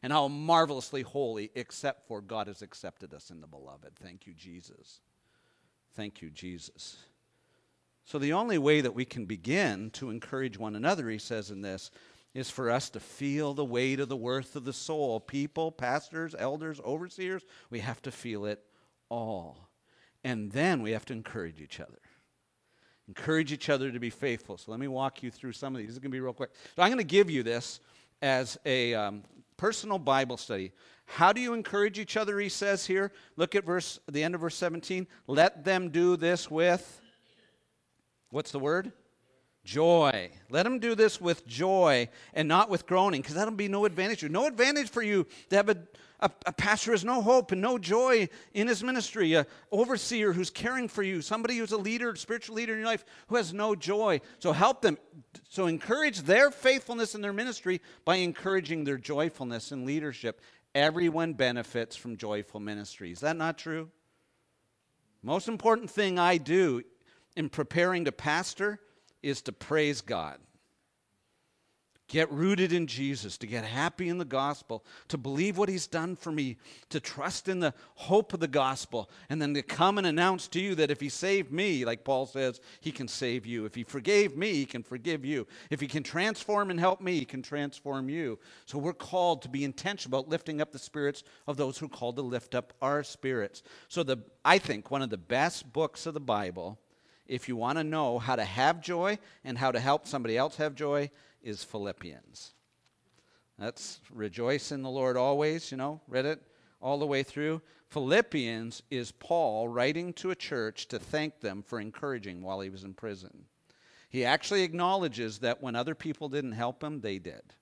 [0.04, 3.96] and how marvelously holy, except for God has accepted us in the beloved.
[4.02, 5.02] Thank you, Jesus.
[5.96, 6.98] Thank you, Jesus.
[8.06, 11.62] So, the only way that we can begin to encourage one another, he says in
[11.62, 11.90] this,
[12.36, 15.20] is for us to feel the weight of the worth of the soul.
[15.20, 18.64] People, pastors, elders, overseers, we have to feel it
[19.10, 19.69] all.
[20.24, 22.00] And then we have to encourage each other.
[23.08, 24.58] Encourage each other to be faithful.
[24.58, 25.88] So let me walk you through some of these.
[25.88, 26.52] This is going to be real quick.
[26.76, 27.80] So I'm going to give you this
[28.22, 29.24] as a um,
[29.58, 30.72] personal Bible study.
[31.06, 33.12] How do you encourage each other, he says here?
[33.36, 35.08] Look at verse the end of verse 17.
[35.28, 37.02] Let them do this with
[38.30, 38.92] what's the word?
[39.70, 40.32] Joy.
[40.50, 44.24] Let them do this with joy and not with groaning, because that'll be no advantage.
[44.24, 45.78] No advantage for you to have a
[46.22, 49.36] a, a, pastor has no hope and no joy in his ministry.
[49.36, 51.22] A overseer who's caring for you.
[51.22, 54.20] Somebody who's a leader, spiritual leader in your life who has no joy.
[54.40, 54.98] So help them.
[55.48, 60.42] So encourage their faithfulness in their ministry by encouraging their joyfulness in leadership.
[60.76, 63.12] Everyone benefits from joyful ministry.
[63.12, 63.90] Is that not true?
[65.22, 66.82] Most important thing I do
[67.38, 68.82] in preparing to pastor
[69.22, 70.40] is to praise God
[72.10, 76.16] get rooted in Jesus, to get happy in the gospel, to believe what he's done
[76.16, 76.58] for me,
[76.90, 80.60] to trust in the hope of the gospel, and then to come and announce to
[80.60, 83.66] you that if he saved me, like Paul says, he can save you.
[83.66, 85.48] If he forgave me, he can forgive you.
[85.70, 88.40] If he can transform and help me, he can transform you.
[88.66, 91.90] So we're called to be intentional about lifting up the spirits of those who are
[91.90, 93.62] called to lift up our spirits.
[93.88, 96.80] So the I think one of the best books of the Bible
[97.30, 100.58] if you want to know how to have joy and how to help somebody else
[100.58, 101.10] have joy
[101.42, 102.54] is Philippians.
[103.58, 106.42] That's rejoice in the Lord always, you know, read it
[106.82, 107.62] all the way through.
[107.90, 112.84] Philippians is Paul writing to a church to thank them for encouraging while he was
[112.84, 113.46] in prison.
[114.10, 117.54] He actually acknowledges that when other people didn't help him, they did.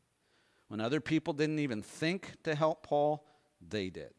[0.70, 3.26] When other people didn't even think to help Paul,
[3.68, 4.14] they did.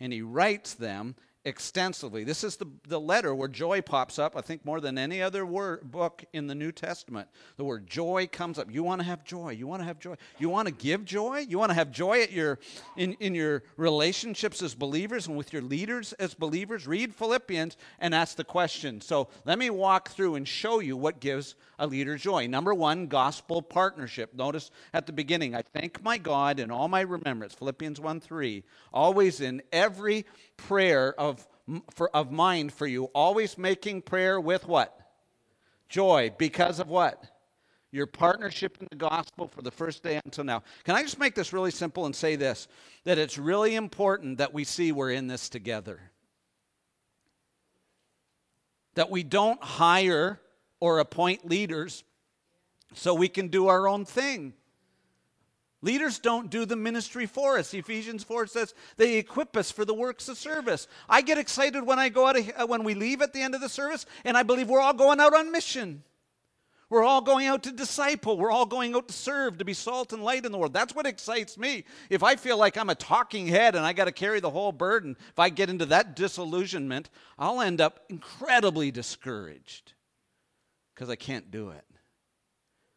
[0.00, 2.24] And he writes them extensively.
[2.24, 5.44] This is the, the letter where joy pops up, I think, more than any other
[5.44, 7.28] word, book in the New Testament.
[7.56, 8.72] The word joy comes up.
[8.72, 9.50] You want to have joy.
[9.50, 10.16] You want to have joy.
[10.38, 11.44] You want to give joy.
[11.46, 12.58] You want to have joy at your,
[12.96, 16.86] in, in your relationships as believers and with your leaders as believers.
[16.86, 19.00] Read Philippians and ask the question.
[19.00, 22.46] So let me walk through and show you what gives a leader joy.
[22.46, 24.32] Number one, gospel partnership.
[24.34, 28.64] Notice at the beginning, I thank my God in all my remembrance, Philippians 1 3,
[28.92, 30.24] always in every
[30.56, 31.46] prayer of,
[31.90, 34.98] for, of mind for you, always making prayer with what?
[35.88, 36.32] Joy.
[36.36, 37.24] Because of what?
[37.90, 40.62] Your partnership in the gospel for the first day until now.
[40.84, 42.66] Can I just make this really simple and say this?
[43.04, 46.00] That it's really important that we see we're in this together.
[48.94, 50.40] That we don't hire
[50.80, 52.04] or appoint leaders
[52.94, 54.54] so we can do our own thing.
[55.84, 57.74] Leaders don't do the ministry for us.
[57.74, 60.88] Ephesians 4 says they equip us for the works of service.
[61.10, 63.54] I get excited when I go out of, uh, when we leave at the end
[63.54, 66.02] of the service and I believe we're all going out on mission.
[66.88, 68.38] We're all going out to disciple.
[68.38, 70.72] We're all going out to serve, to be salt and light in the world.
[70.72, 71.84] That's what excites me.
[72.08, 74.72] If I feel like I'm a talking head and I got to carry the whole
[74.72, 79.92] burden, if I get into that disillusionment, I'll end up incredibly discouraged
[80.94, 81.84] because I can't do it.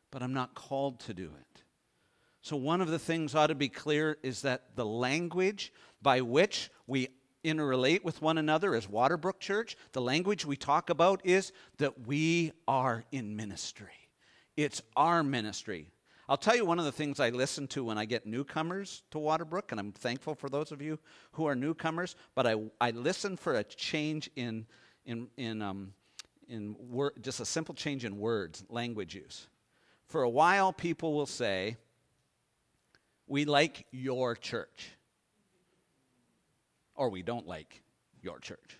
[0.10, 1.47] But I'm not called to do it.
[2.48, 6.72] So, one of the things ought to be clear is that the language by which
[6.88, 7.10] we
[7.44, 12.54] interrelate with one another as Waterbrook Church, the language we talk about is that we
[12.66, 14.08] are in ministry.
[14.56, 15.92] It's our ministry.
[16.30, 19.18] I'll tell you one of the things I listen to when I get newcomers to
[19.18, 21.00] Waterbrook, and I'm thankful for those of you
[21.34, 24.66] who are newcomers, but I, I listen for a change in,
[25.06, 25.92] in, in, um,
[26.48, 29.48] in wor- just a simple change in words, language use.
[30.06, 31.76] For a while, people will say,
[33.28, 34.92] we like your church.
[36.98, 37.82] or we don't like
[38.22, 38.80] your church,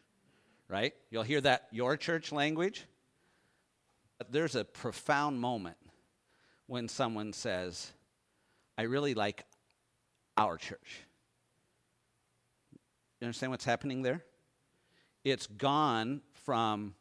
[0.68, 0.94] right?
[1.12, 2.86] You'll hear that your church language.
[4.18, 5.78] But there's a profound moment
[6.66, 7.94] when someone says,
[8.78, 9.46] I really like
[10.36, 11.02] our church.
[13.22, 14.24] You understand what's happening there?
[15.24, 16.96] It's gone from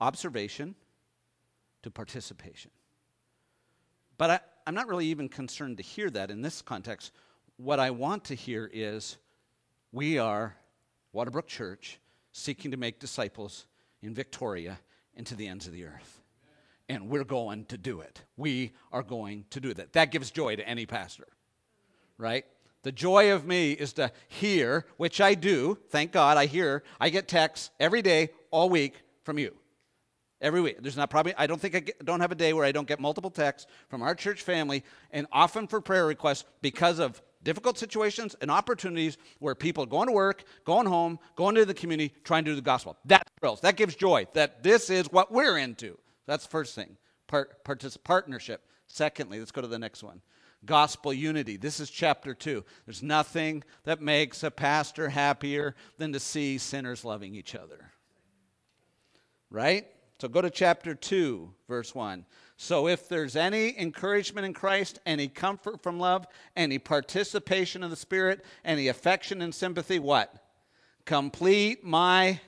[0.00, 0.74] observation
[1.82, 2.72] to participation.
[4.18, 7.12] But I, I'm not really even concerned to hear that in this context.
[7.56, 9.18] What I want to hear is
[9.92, 10.56] we are
[11.14, 11.98] Waterbrook Church
[12.32, 13.66] seeking to make disciples
[14.02, 14.78] in Victoria
[15.16, 16.20] and to the ends of the earth.
[16.88, 18.22] And we're going to do it.
[18.36, 19.92] We are going to do that.
[19.92, 21.28] That gives joy to any pastor,
[22.18, 22.44] right?
[22.82, 25.78] The joy of me is to hear, which I do.
[25.90, 26.82] Thank God I hear.
[26.98, 29.54] I get texts every day, all week from you.
[30.40, 30.80] Every week.
[30.80, 32.88] There's not probably, I don't think I get, don't have a day where I don't
[32.88, 37.78] get multiple texts from our church family, and often for prayer requests because of difficult
[37.78, 42.14] situations and opportunities where people are going to work, going home, going to the community,
[42.24, 42.96] trying to do the gospel.
[43.04, 43.60] That thrills.
[43.60, 45.98] That gives joy that this is what we're into.
[46.26, 46.96] That's the first thing.
[47.26, 47.64] Part,
[48.04, 48.62] partnership.
[48.86, 50.22] Secondly, let's go to the next one
[50.64, 51.56] gospel unity.
[51.56, 52.64] This is chapter 2.
[52.84, 57.92] There's nothing that makes a pastor happier than to see sinners loving each other.
[59.48, 59.86] Right?
[60.20, 62.26] So go to chapter 2, verse 1.
[62.58, 67.96] So if there's any encouragement in Christ, any comfort from love, any participation of the
[67.96, 70.44] Spirit, any affection and sympathy, what?
[71.06, 72.38] Complete my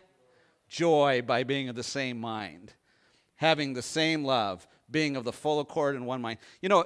[0.69, 2.75] joy by being of the same mind,
[3.37, 6.41] having the same love, being of the full accord in one mind.
[6.61, 6.85] You know,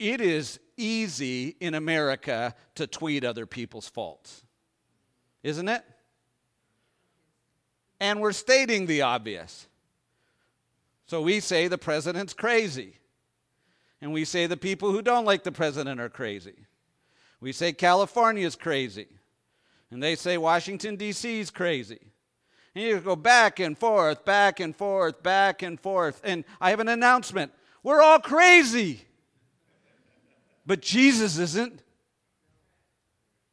[0.00, 4.42] it is easy in America to tweet other people's faults,
[5.44, 5.84] isn't it?
[8.02, 9.68] And we're stating the obvious.
[11.06, 12.96] So we say the president's crazy.
[14.00, 16.66] And we say the people who don't like the president are crazy.
[17.40, 19.06] We say California is crazy.
[19.92, 21.38] And they say Washington, D.C.
[21.38, 22.00] is crazy.
[22.74, 26.20] And you go back and forth, back and forth, back and forth.
[26.24, 27.52] And I have an announcement
[27.84, 29.04] we're all crazy.
[30.66, 31.82] But Jesus isn't.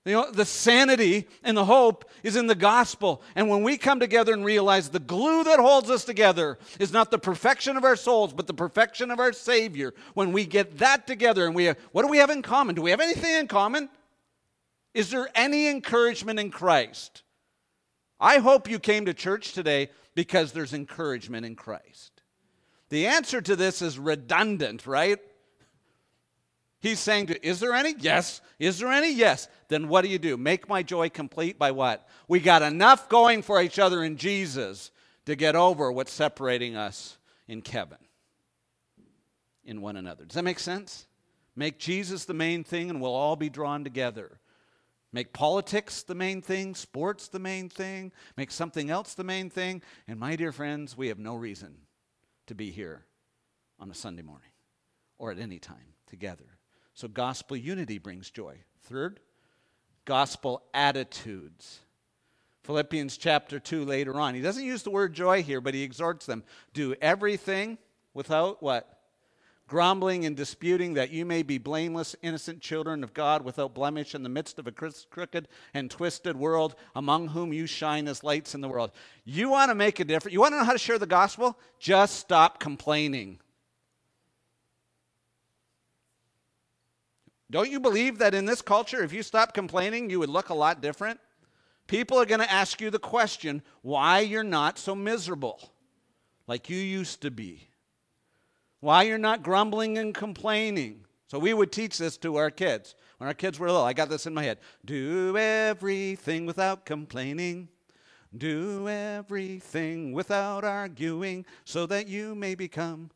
[0.09, 3.21] You know, the sanity and the hope is in the gospel.
[3.35, 7.11] And when we come together and realize the glue that holds us together is not
[7.11, 11.05] the perfection of our souls, but the perfection of our Savior, when we get that
[11.05, 12.73] together and we have, what do we have in common?
[12.73, 13.87] Do we have anything in common?
[14.95, 17.21] Is there any encouragement in Christ?
[18.19, 22.23] I hope you came to church today because there's encouragement in Christ.
[22.89, 25.19] The answer to this is redundant, right?
[26.81, 27.93] He's saying to, is there any?
[27.99, 28.41] Yes.
[28.57, 29.11] Is there any?
[29.11, 29.49] Yes.
[29.67, 30.37] Then what do you do?
[30.37, 32.07] Make my joy complete by what?
[32.27, 34.91] We got enough going for each other in Jesus
[35.25, 37.17] to get over what's separating us
[37.47, 37.97] in Kevin,
[39.65, 40.23] in one another.
[40.23, 41.05] Does that make sense?
[41.55, 44.39] Make Jesus the main thing and we'll all be drawn together.
[45.11, 49.81] Make politics the main thing, sports the main thing, make something else the main thing.
[50.07, 51.75] And my dear friends, we have no reason
[52.47, 53.05] to be here
[53.79, 54.51] on a Sunday morning
[55.17, 56.58] or at any time together.
[56.99, 58.57] So, gospel unity brings joy.
[58.81, 59.21] Third,
[60.03, 61.79] gospel attitudes.
[62.63, 64.35] Philippians chapter 2 later on.
[64.35, 66.43] He doesn't use the word joy here, but he exhorts them
[66.73, 67.77] do everything
[68.13, 68.99] without what?
[69.65, 74.23] Grumbling and disputing, that you may be blameless, innocent children of God without blemish in
[74.23, 78.59] the midst of a crooked and twisted world, among whom you shine as lights in
[78.59, 78.91] the world.
[79.23, 80.33] You want to make a difference?
[80.33, 81.57] You want to know how to share the gospel?
[81.79, 83.39] Just stop complaining.
[87.51, 90.53] Don't you believe that in this culture, if you stop complaining, you would look a
[90.53, 91.19] lot different?
[91.87, 95.71] People are going to ask you the question why you're not so miserable
[96.45, 97.69] like you used to be,
[98.79, 101.05] why you're not grumbling and complaining.
[101.27, 102.95] So we would teach this to our kids.
[103.17, 107.69] When our kids were little, I got this in my head do everything without complaining.
[108.37, 113.09] Do everything without arguing, so that you may become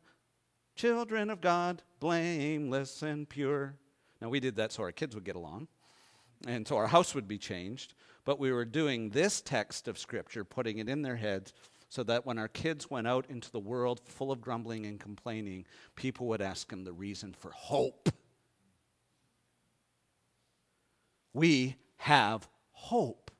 [0.74, 3.76] children of God, blameless and pure.
[4.24, 5.68] Now, we did that so our kids would get along
[6.46, 7.92] and so our house would be changed.
[8.24, 11.52] But we were doing this text of Scripture, putting it in their heads,
[11.90, 15.66] so that when our kids went out into the world full of grumbling and complaining,
[15.94, 18.08] people would ask them the reason for hope.
[21.34, 23.30] We have hope.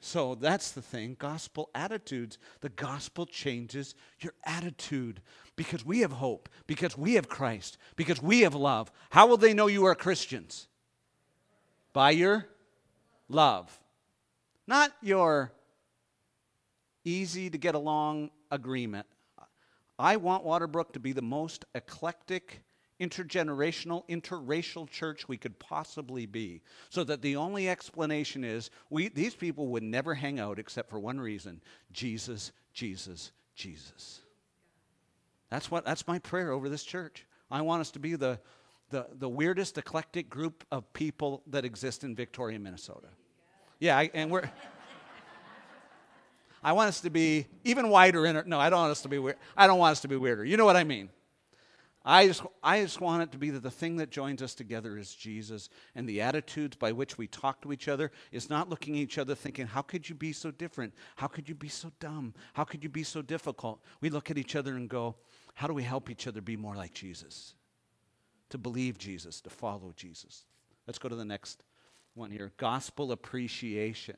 [0.00, 2.36] So that's the thing gospel attitudes.
[2.62, 5.20] The gospel changes your attitude
[5.62, 8.90] because we have hope, because we have Christ, because we have love.
[9.10, 10.66] How will they know you are Christians?
[11.92, 12.48] By your
[13.28, 13.78] love,
[14.66, 15.52] not your
[17.04, 19.06] easy to get along agreement.
[20.00, 22.64] I want Waterbrook to be the most eclectic,
[23.00, 26.62] intergenerational, interracial church we could possibly be.
[26.90, 30.98] So that the only explanation is we, these people would never hang out except for
[30.98, 31.60] one reason
[31.92, 34.22] Jesus, Jesus, Jesus.
[35.52, 37.26] That's, what, that's my prayer over this church.
[37.50, 38.40] I want us to be the,
[38.88, 43.08] the, the weirdest eclectic group of people that exist in Victoria, Minnesota.
[43.78, 44.50] Yeah, I, and we're.
[46.64, 48.42] I want us to be even wider in.
[48.46, 49.36] No, I don't want us to be weird.
[49.54, 50.42] I don't want us to be weirder.
[50.42, 51.10] You know what I mean?
[52.04, 54.98] I just, I just want it to be that the thing that joins us together
[54.98, 58.96] is Jesus, and the attitudes by which we talk to each other is not looking
[58.96, 60.94] at each other thinking, How could you be so different?
[61.16, 62.34] How could you be so dumb?
[62.54, 63.80] How could you be so difficult?
[64.00, 65.14] We look at each other and go,
[65.54, 67.54] How do we help each other be more like Jesus?
[68.50, 70.44] To believe Jesus, to follow Jesus.
[70.86, 71.64] Let's go to the next
[72.14, 74.16] one here gospel appreciation.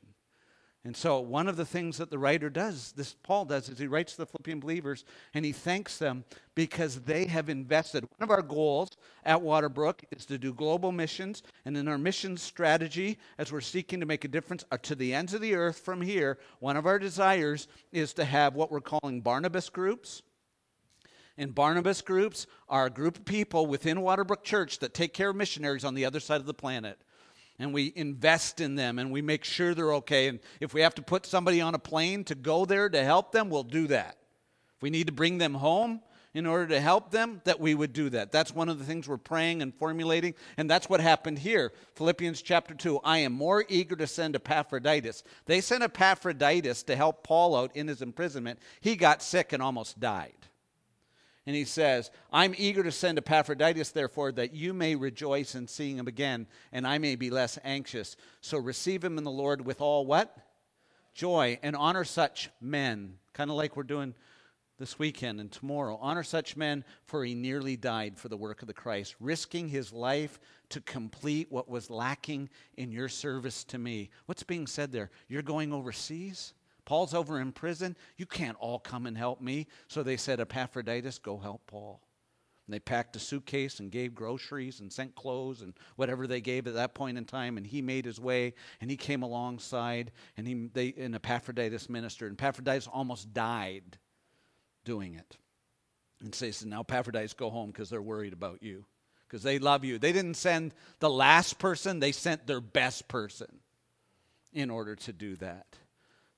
[0.87, 3.87] And so, one of the things that the writer does, this Paul does, is he
[3.87, 6.25] writes to the Philippian believers and he thanks them
[6.55, 8.05] because they have invested.
[8.19, 8.91] One of our goals
[9.25, 11.43] at Waterbrook is to do global missions.
[11.65, 15.15] And in our mission strategy, as we're seeking to make a difference uh, to the
[15.15, 18.83] ends of the earth from here, one of our desires is to have what we're
[18.83, 20.21] calling Barnabas groups.
[21.37, 25.37] And Barnabas groups are a group of people within Waterbrook Church that take care of
[25.37, 26.99] missionaries on the other side of the planet
[27.59, 30.29] and we invest in them and we make sure they're okay.
[30.29, 33.33] And if we have to put somebody on a plane to go there to help
[33.33, 34.17] them, we'll do that.
[34.77, 36.01] If we need to bring them home
[36.35, 38.33] in order to help them, that we would do that.
[38.33, 41.73] That's one of the things we're praying and formulating, and that's what happened here.
[41.95, 45.23] Philippians chapter 2 I am more eager to send Epaphroditus.
[45.47, 48.59] They sent Epaphroditus to help Paul out in his imprisonment.
[48.81, 50.35] He got sick and almost died.
[51.47, 55.99] And he says, I'm eager to send Epaphroditus, therefore, that you may rejoice in seeing
[55.99, 58.17] him again, and I may be less anxious.
[58.41, 60.35] So receive him in the Lord with all what?
[61.13, 64.15] Joy, and honor such men, kind of like we're doing
[64.79, 65.99] this weekend and tomorrow.
[66.01, 69.93] Honor such men, for he nearly died for the work of the Christ, risking his
[69.93, 70.41] life
[70.71, 74.11] to complete what was lacking in your service to me.
[74.27, 75.11] What's being said there?
[75.29, 76.55] You're going overseas?
[76.85, 77.97] Paul's over in prison.
[78.17, 79.67] You can't all come and help me.
[79.89, 82.01] So they said, Epaphroditus, go help Paul.
[82.67, 86.67] And they packed a suitcase and gave groceries and sent clothes and whatever they gave
[86.67, 87.59] at that point in time.
[87.59, 92.31] And he made his way and he came alongside and he they and Epaphroditus ministered.
[92.31, 93.99] And Epaphroditus almost died
[94.85, 95.37] doing it.
[96.23, 98.87] And said, Now Epaphroditus, go home because they're worried about you.
[99.29, 99.99] Because they love you.
[99.99, 103.61] They didn't send the last person, they sent their best person
[104.55, 105.67] in order to do that.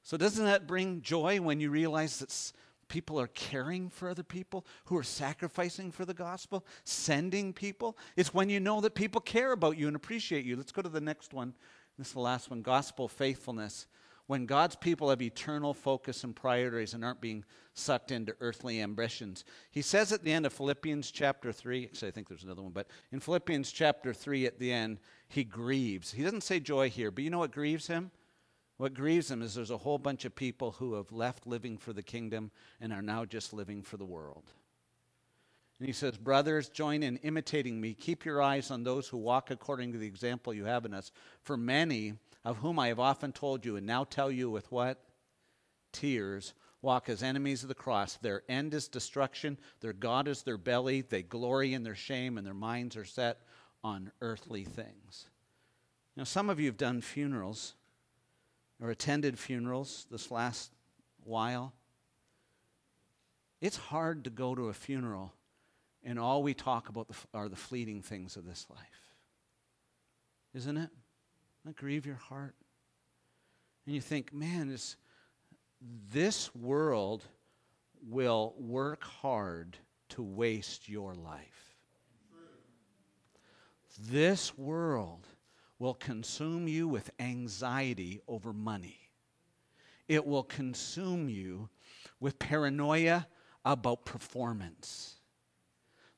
[0.06, 2.52] So, doesn't that bring joy when you realize that
[2.86, 7.98] people are caring for other people, who are sacrificing for the gospel, sending people?
[8.14, 10.54] It's when you know that people care about you and appreciate you.
[10.54, 11.54] Let's go to the next one.
[11.98, 13.88] This is the last one gospel faithfulness.
[14.28, 17.44] When God's people have eternal focus and priorities and aren't being
[17.74, 19.44] sucked into earthly ambitions.
[19.72, 22.70] He says at the end of Philippians chapter 3, actually, I think there's another one,
[22.70, 26.12] but in Philippians chapter 3 at the end, he grieves.
[26.12, 28.12] He doesn't say joy here, but you know what grieves him?
[28.78, 31.92] What grieves him is there's a whole bunch of people who have left living for
[31.92, 32.50] the kingdom
[32.80, 34.44] and are now just living for the world.
[35.78, 37.94] And he says, Brothers, join in imitating me.
[37.94, 41.10] Keep your eyes on those who walk according to the example you have in us.
[41.42, 42.14] For many,
[42.44, 45.02] of whom I have often told you, and now tell you with what?
[45.92, 48.16] Tears, walk as enemies of the cross.
[48.16, 51.00] Their end is destruction, their God is their belly.
[51.00, 53.40] They glory in their shame, and their minds are set
[53.82, 55.26] on earthly things.
[56.16, 57.74] Now, some of you have done funerals
[58.80, 60.72] or attended funerals this last
[61.24, 61.72] while,
[63.60, 65.32] it's hard to go to a funeral
[66.06, 68.78] and all we talk about are the fleeting things of this life.
[70.54, 70.90] Isn't it?
[71.64, 72.54] That grieve your heart.
[73.84, 74.96] And you think, man, this,
[76.12, 77.24] this world
[78.08, 79.76] will work hard
[80.10, 81.74] to waste your life.
[84.08, 85.26] This world
[85.78, 88.98] will consume you with anxiety over money.
[90.08, 91.68] It will consume you
[92.20, 93.26] with paranoia
[93.64, 95.16] about performance.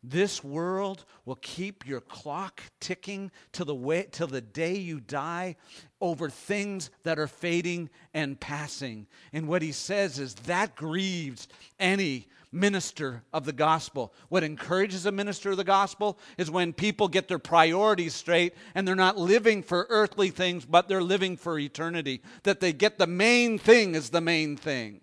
[0.03, 5.57] This world will keep your clock ticking till the, way, till the day you die
[6.01, 9.09] over things that are fading and passing.
[9.33, 11.49] And what he says is that grieves
[11.81, 14.13] any minister of the gospel.
[14.29, 18.87] What encourages a minister of the gospel is when people get their priorities straight and
[18.87, 22.23] they're not living for earthly things, but they're living for eternity.
[22.45, 25.01] That they get the main thing as the main thing.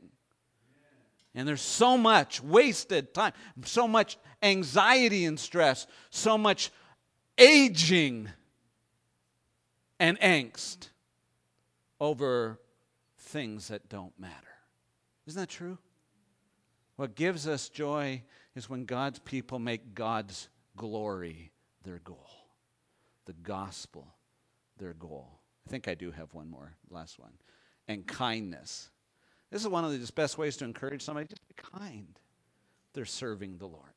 [1.36, 3.34] And there's so much wasted time,
[3.66, 6.72] so much anxiety and stress, so much
[7.38, 8.30] aging
[10.00, 10.90] and angst
[12.00, 12.60] over
[13.18, 14.34] things that don't matter.
[15.28, 15.78] Isn't that true?
[16.96, 18.24] What gives us joy
[18.56, 21.52] is when God's people make God's glory
[21.84, 22.30] their goal.
[23.26, 24.08] The gospel,
[24.78, 25.40] their goal.
[25.68, 27.34] I think I do have one more, last one.
[27.88, 28.90] And kindness.
[29.52, 31.28] This is one of the best ways to encourage somebody.
[31.28, 32.20] Just be kind.
[32.94, 33.92] They're serving the Lord.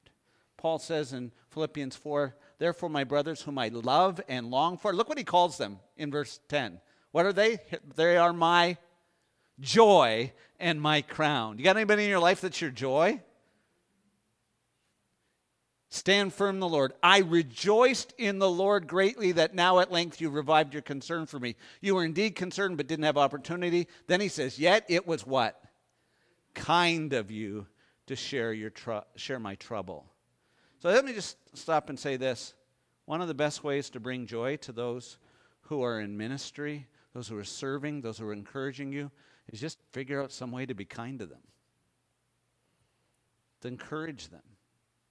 [0.57, 5.09] Paul says in Philippians 4, Therefore, my brothers, whom I love and long for, look
[5.09, 6.80] what he calls them in verse 10.
[7.12, 7.59] What are they?
[7.94, 8.76] They are my
[9.61, 11.59] joy and my crown.
[11.59, 13.21] You got anybody in your life that's your joy?
[15.91, 16.93] Stand firm the Lord.
[17.03, 21.39] I rejoiced in the Lord greatly that now at length you revived your concern for
[21.39, 21.57] me.
[21.81, 23.89] You were indeed concerned but didn't have opportunity.
[24.07, 25.63] Then he says, Yet it was what?
[26.53, 27.67] Kind of you
[28.07, 30.05] to share, your tr- share my trouble.
[30.81, 32.53] So let me just stop and say this.
[33.07, 35.17] One of the best ways to bring joy to those
[35.63, 39.11] who are in ministry, those who are serving, those who are encouraging you,
[39.53, 41.42] is just figure out some way to be kind to them,
[43.62, 44.42] to encourage them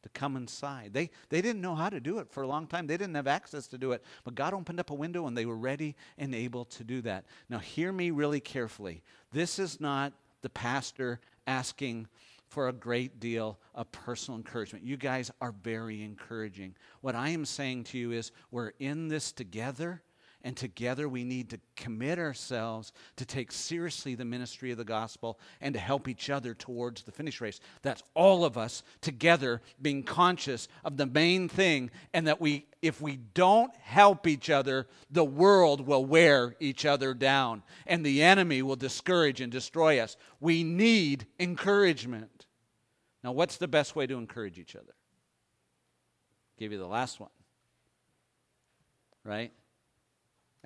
[0.03, 0.93] to come inside.
[0.93, 2.88] They, they didn't know how to do it for a long time.
[2.88, 4.03] They didn't have access to do it.
[4.23, 7.25] But God opened up a window and they were ready and able to do that.
[7.49, 9.03] Now, hear me really carefully.
[9.31, 12.07] This is not the pastor asking
[12.47, 14.85] for a great deal of personal encouragement.
[14.85, 16.75] You guys are very encouraging.
[17.01, 20.01] What I am saying to you is we're in this together
[20.48, 25.38] and together we need to commit ourselves to take seriously the ministry of the gospel
[25.60, 27.60] and to help each other towards the finish race.
[27.82, 33.02] That's all of us together being conscious of the main thing, and that we, if
[33.02, 38.62] we don't help each other, the world will wear each other down and the enemy
[38.62, 40.16] will discourage and destroy us.
[40.39, 42.45] We need encouragement.
[43.22, 44.95] Now, what's the best way to encourage each other?
[46.58, 47.32] Give you the last one.
[49.26, 49.52] Right?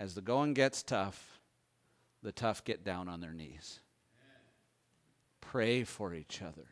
[0.02, 1.40] As the going gets tough,
[2.24, 3.82] the tough get down on their knees.
[5.42, 6.66] Pray for each other.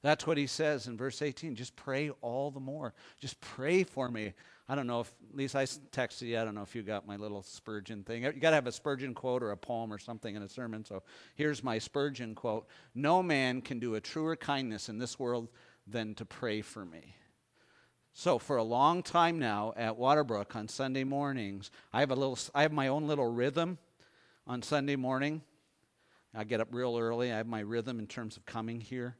[0.00, 1.54] That's what he says in verse 18.
[1.54, 2.94] Just pray all the more.
[3.20, 4.32] Just pray for me.
[4.70, 6.40] I don't know if, at least I texted you.
[6.40, 8.22] I don't know if you got my little Spurgeon thing.
[8.22, 10.82] You got to have a Spurgeon quote or a poem or something in a sermon.
[10.82, 11.02] So
[11.34, 15.50] here's my Spurgeon quote No man can do a truer kindness in this world
[15.86, 17.16] than to pray for me.
[18.18, 22.38] So for a long time now at Waterbrook on Sunday mornings, I have a little
[22.54, 23.76] I have my own little rhythm
[24.46, 25.42] on Sunday morning.
[26.34, 27.30] I get up real early.
[27.30, 29.18] I have my rhythm in terms of coming here.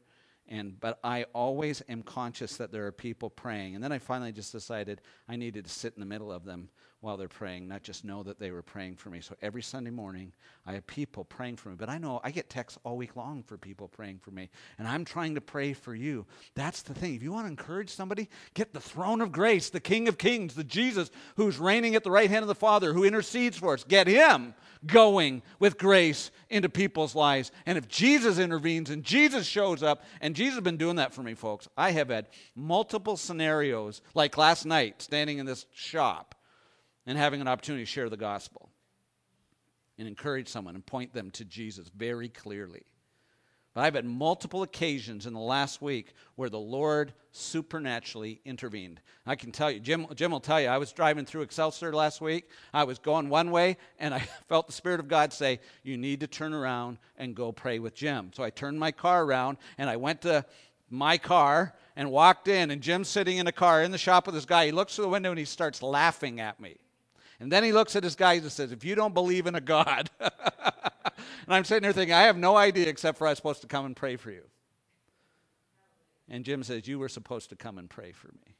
[0.49, 3.74] And but I always am conscious that there are people praying.
[3.74, 6.70] And then I finally just decided I needed to sit in the middle of them
[7.07, 9.20] while they're praying, not just know that they were praying for me.
[9.20, 10.32] So every Sunday morning,
[10.66, 11.76] I have people praying for me.
[11.78, 14.50] But I know I get texts all week long for people praying for me.
[14.76, 16.26] And I'm trying to pray for you.
[16.57, 17.14] That's the thing.
[17.14, 20.54] If you want to encourage somebody, get the throne of grace, the King of Kings,
[20.54, 23.84] the Jesus who's reigning at the right hand of the Father, who intercedes for us.
[23.84, 24.54] Get him
[24.84, 27.52] going with grace into people's lives.
[27.66, 31.22] And if Jesus intervenes and Jesus shows up, and Jesus has been doing that for
[31.22, 32.26] me, folks, I have had
[32.57, 36.36] multiple scenarios, like last night, standing in this shop
[37.07, 38.70] and having an opportunity to share the gospel
[39.98, 42.82] and encourage someone and point them to Jesus very clearly.
[43.76, 49.02] But I've had multiple occasions in the last week where the Lord supernaturally intervened.
[49.26, 52.22] I can tell you, Jim, Jim will tell you, I was driving through Excelsior last
[52.22, 52.48] week.
[52.72, 56.20] I was going one way, and I felt the Spirit of God say, You need
[56.20, 58.30] to turn around and go pray with Jim.
[58.34, 60.46] So I turned my car around, and I went to
[60.88, 64.34] my car and walked in, and Jim's sitting in a car in the shop with
[64.34, 64.64] this guy.
[64.64, 66.76] He looks through the window and he starts laughing at me.
[67.39, 69.61] And then he looks at his guys and says, If you don't believe in a
[69.61, 70.30] God, and
[71.49, 73.84] I'm sitting there thinking, I have no idea except for I was supposed to come
[73.84, 74.43] and pray for you.
[76.28, 78.57] And Jim says, You were supposed to come and pray for me.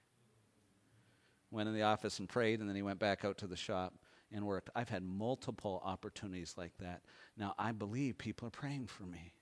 [1.51, 3.95] Went in the office and prayed, and then he went back out to the shop
[4.33, 4.71] and worked.
[4.75, 7.03] I've had multiple opportunities like that.
[7.37, 9.33] Now, I believe people are praying for me.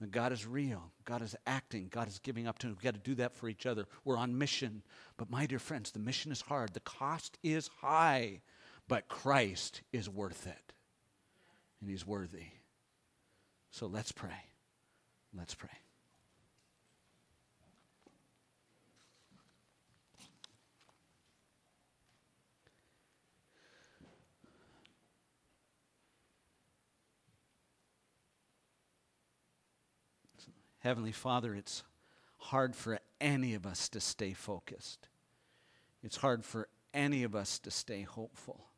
[0.00, 0.92] That God is real.
[1.04, 1.88] God is acting.
[1.90, 3.86] God is giving up to We've got to do that for each other.
[4.04, 4.82] We're on mission.
[5.16, 6.74] But, my dear friends, the mission is hard.
[6.74, 8.42] The cost is high.
[8.88, 10.72] But Christ is worth it.
[11.80, 12.46] And He's worthy.
[13.70, 14.44] So let's pray.
[15.34, 15.70] Let's pray.
[30.86, 31.82] Heavenly Father, it's
[32.36, 35.08] hard for any of us to stay focused.
[36.00, 38.68] It's hard for any of us to stay hopeful.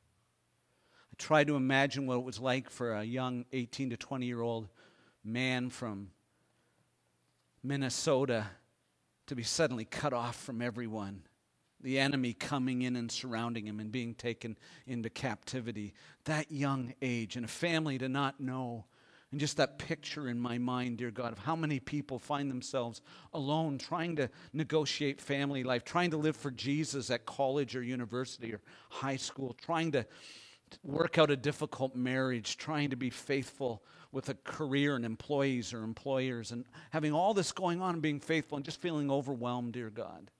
[1.12, 4.40] I try to imagine what it was like for a young 18 to 20 year
[4.40, 4.68] old
[5.22, 6.12] man from
[7.62, 8.46] Minnesota
[9.26, 11.24] to be suddenly cut off from everyone.
[11.78, 14.56] The enemy coming in and surrounding him and being taken
[14.86, 15.92] into captivity.
[16.24, 18.86] That young age, and a family to not know
[19.30, 23.02] And just that picture in my mind, dear God, of how many people find themselves
[23.34, 28.54] alone trying to negotiate family life, trying to live for Jesus at college or university
[28.54, 30.06] or high school, trying to
[30.82, 35.82] work out a difficult marriage, trying to be faithful with a career and employees or
[35.82, 39.90] employers, and having all this going on and being faithful and just feeling overwhelmed, dear
[39.90, 40.30] God.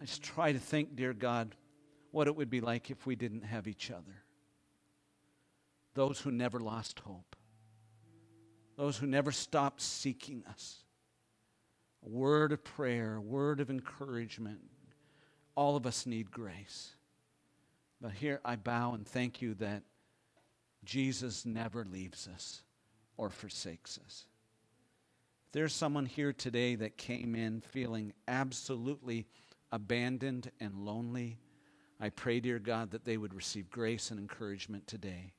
[0.00, 1.54] I just try to think, dear God,
[2.10, 4.22] what it would be like if we didn't have each other.
[5.94, 7.36] Those who never lost hope,
[8.76, 10.78] those who never stopped seeking us.
[12.04, 14.60] A word of prayer, a word of encouragement.
[15.54, 16.94] All of us need grace.
[18.00, 19.82] But here I bow and thank you that
[20.84, 22.62] Jesus never leaves us
[23.16, 24.26] or forsakes us.
[25.46, 29.26] If there's someone here today that came in feeling absolutely
[29.72, 31.38] abandoned and lonely,
[32.00, 35.32] I pray, dear God, that they would receive grace and encouragement today.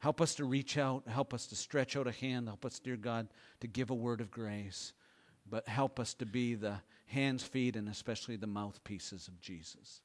[0.00, 2.96] Help us to reach out, help us to stretch out a hand, help us, dear
[2.96, 3.26] God,
[3.60, 4.92] to give a word of grace,
[5.48, 6.76] but help us to be the
[7.06, 10.02] hands, feet, and especially the mouthpieces of Jesus.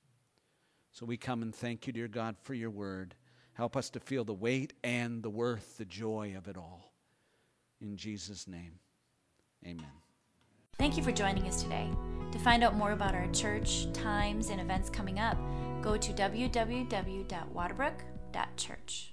[0.91, 3.16] So we come and thank you, dear God, for your word.
[3.54, 6.91] Help us to feel the weight and the worth, the joy of it all.
[7.82, 8.80] In Jesus' name,
[9.66, 9.86] amen.
[10.80, 11.88] Thank you for joining us today.
[12.32, 15.38] To find out more about our church, times, and events coming up,
[15.84, 19.12] go to www.waterbrook.church.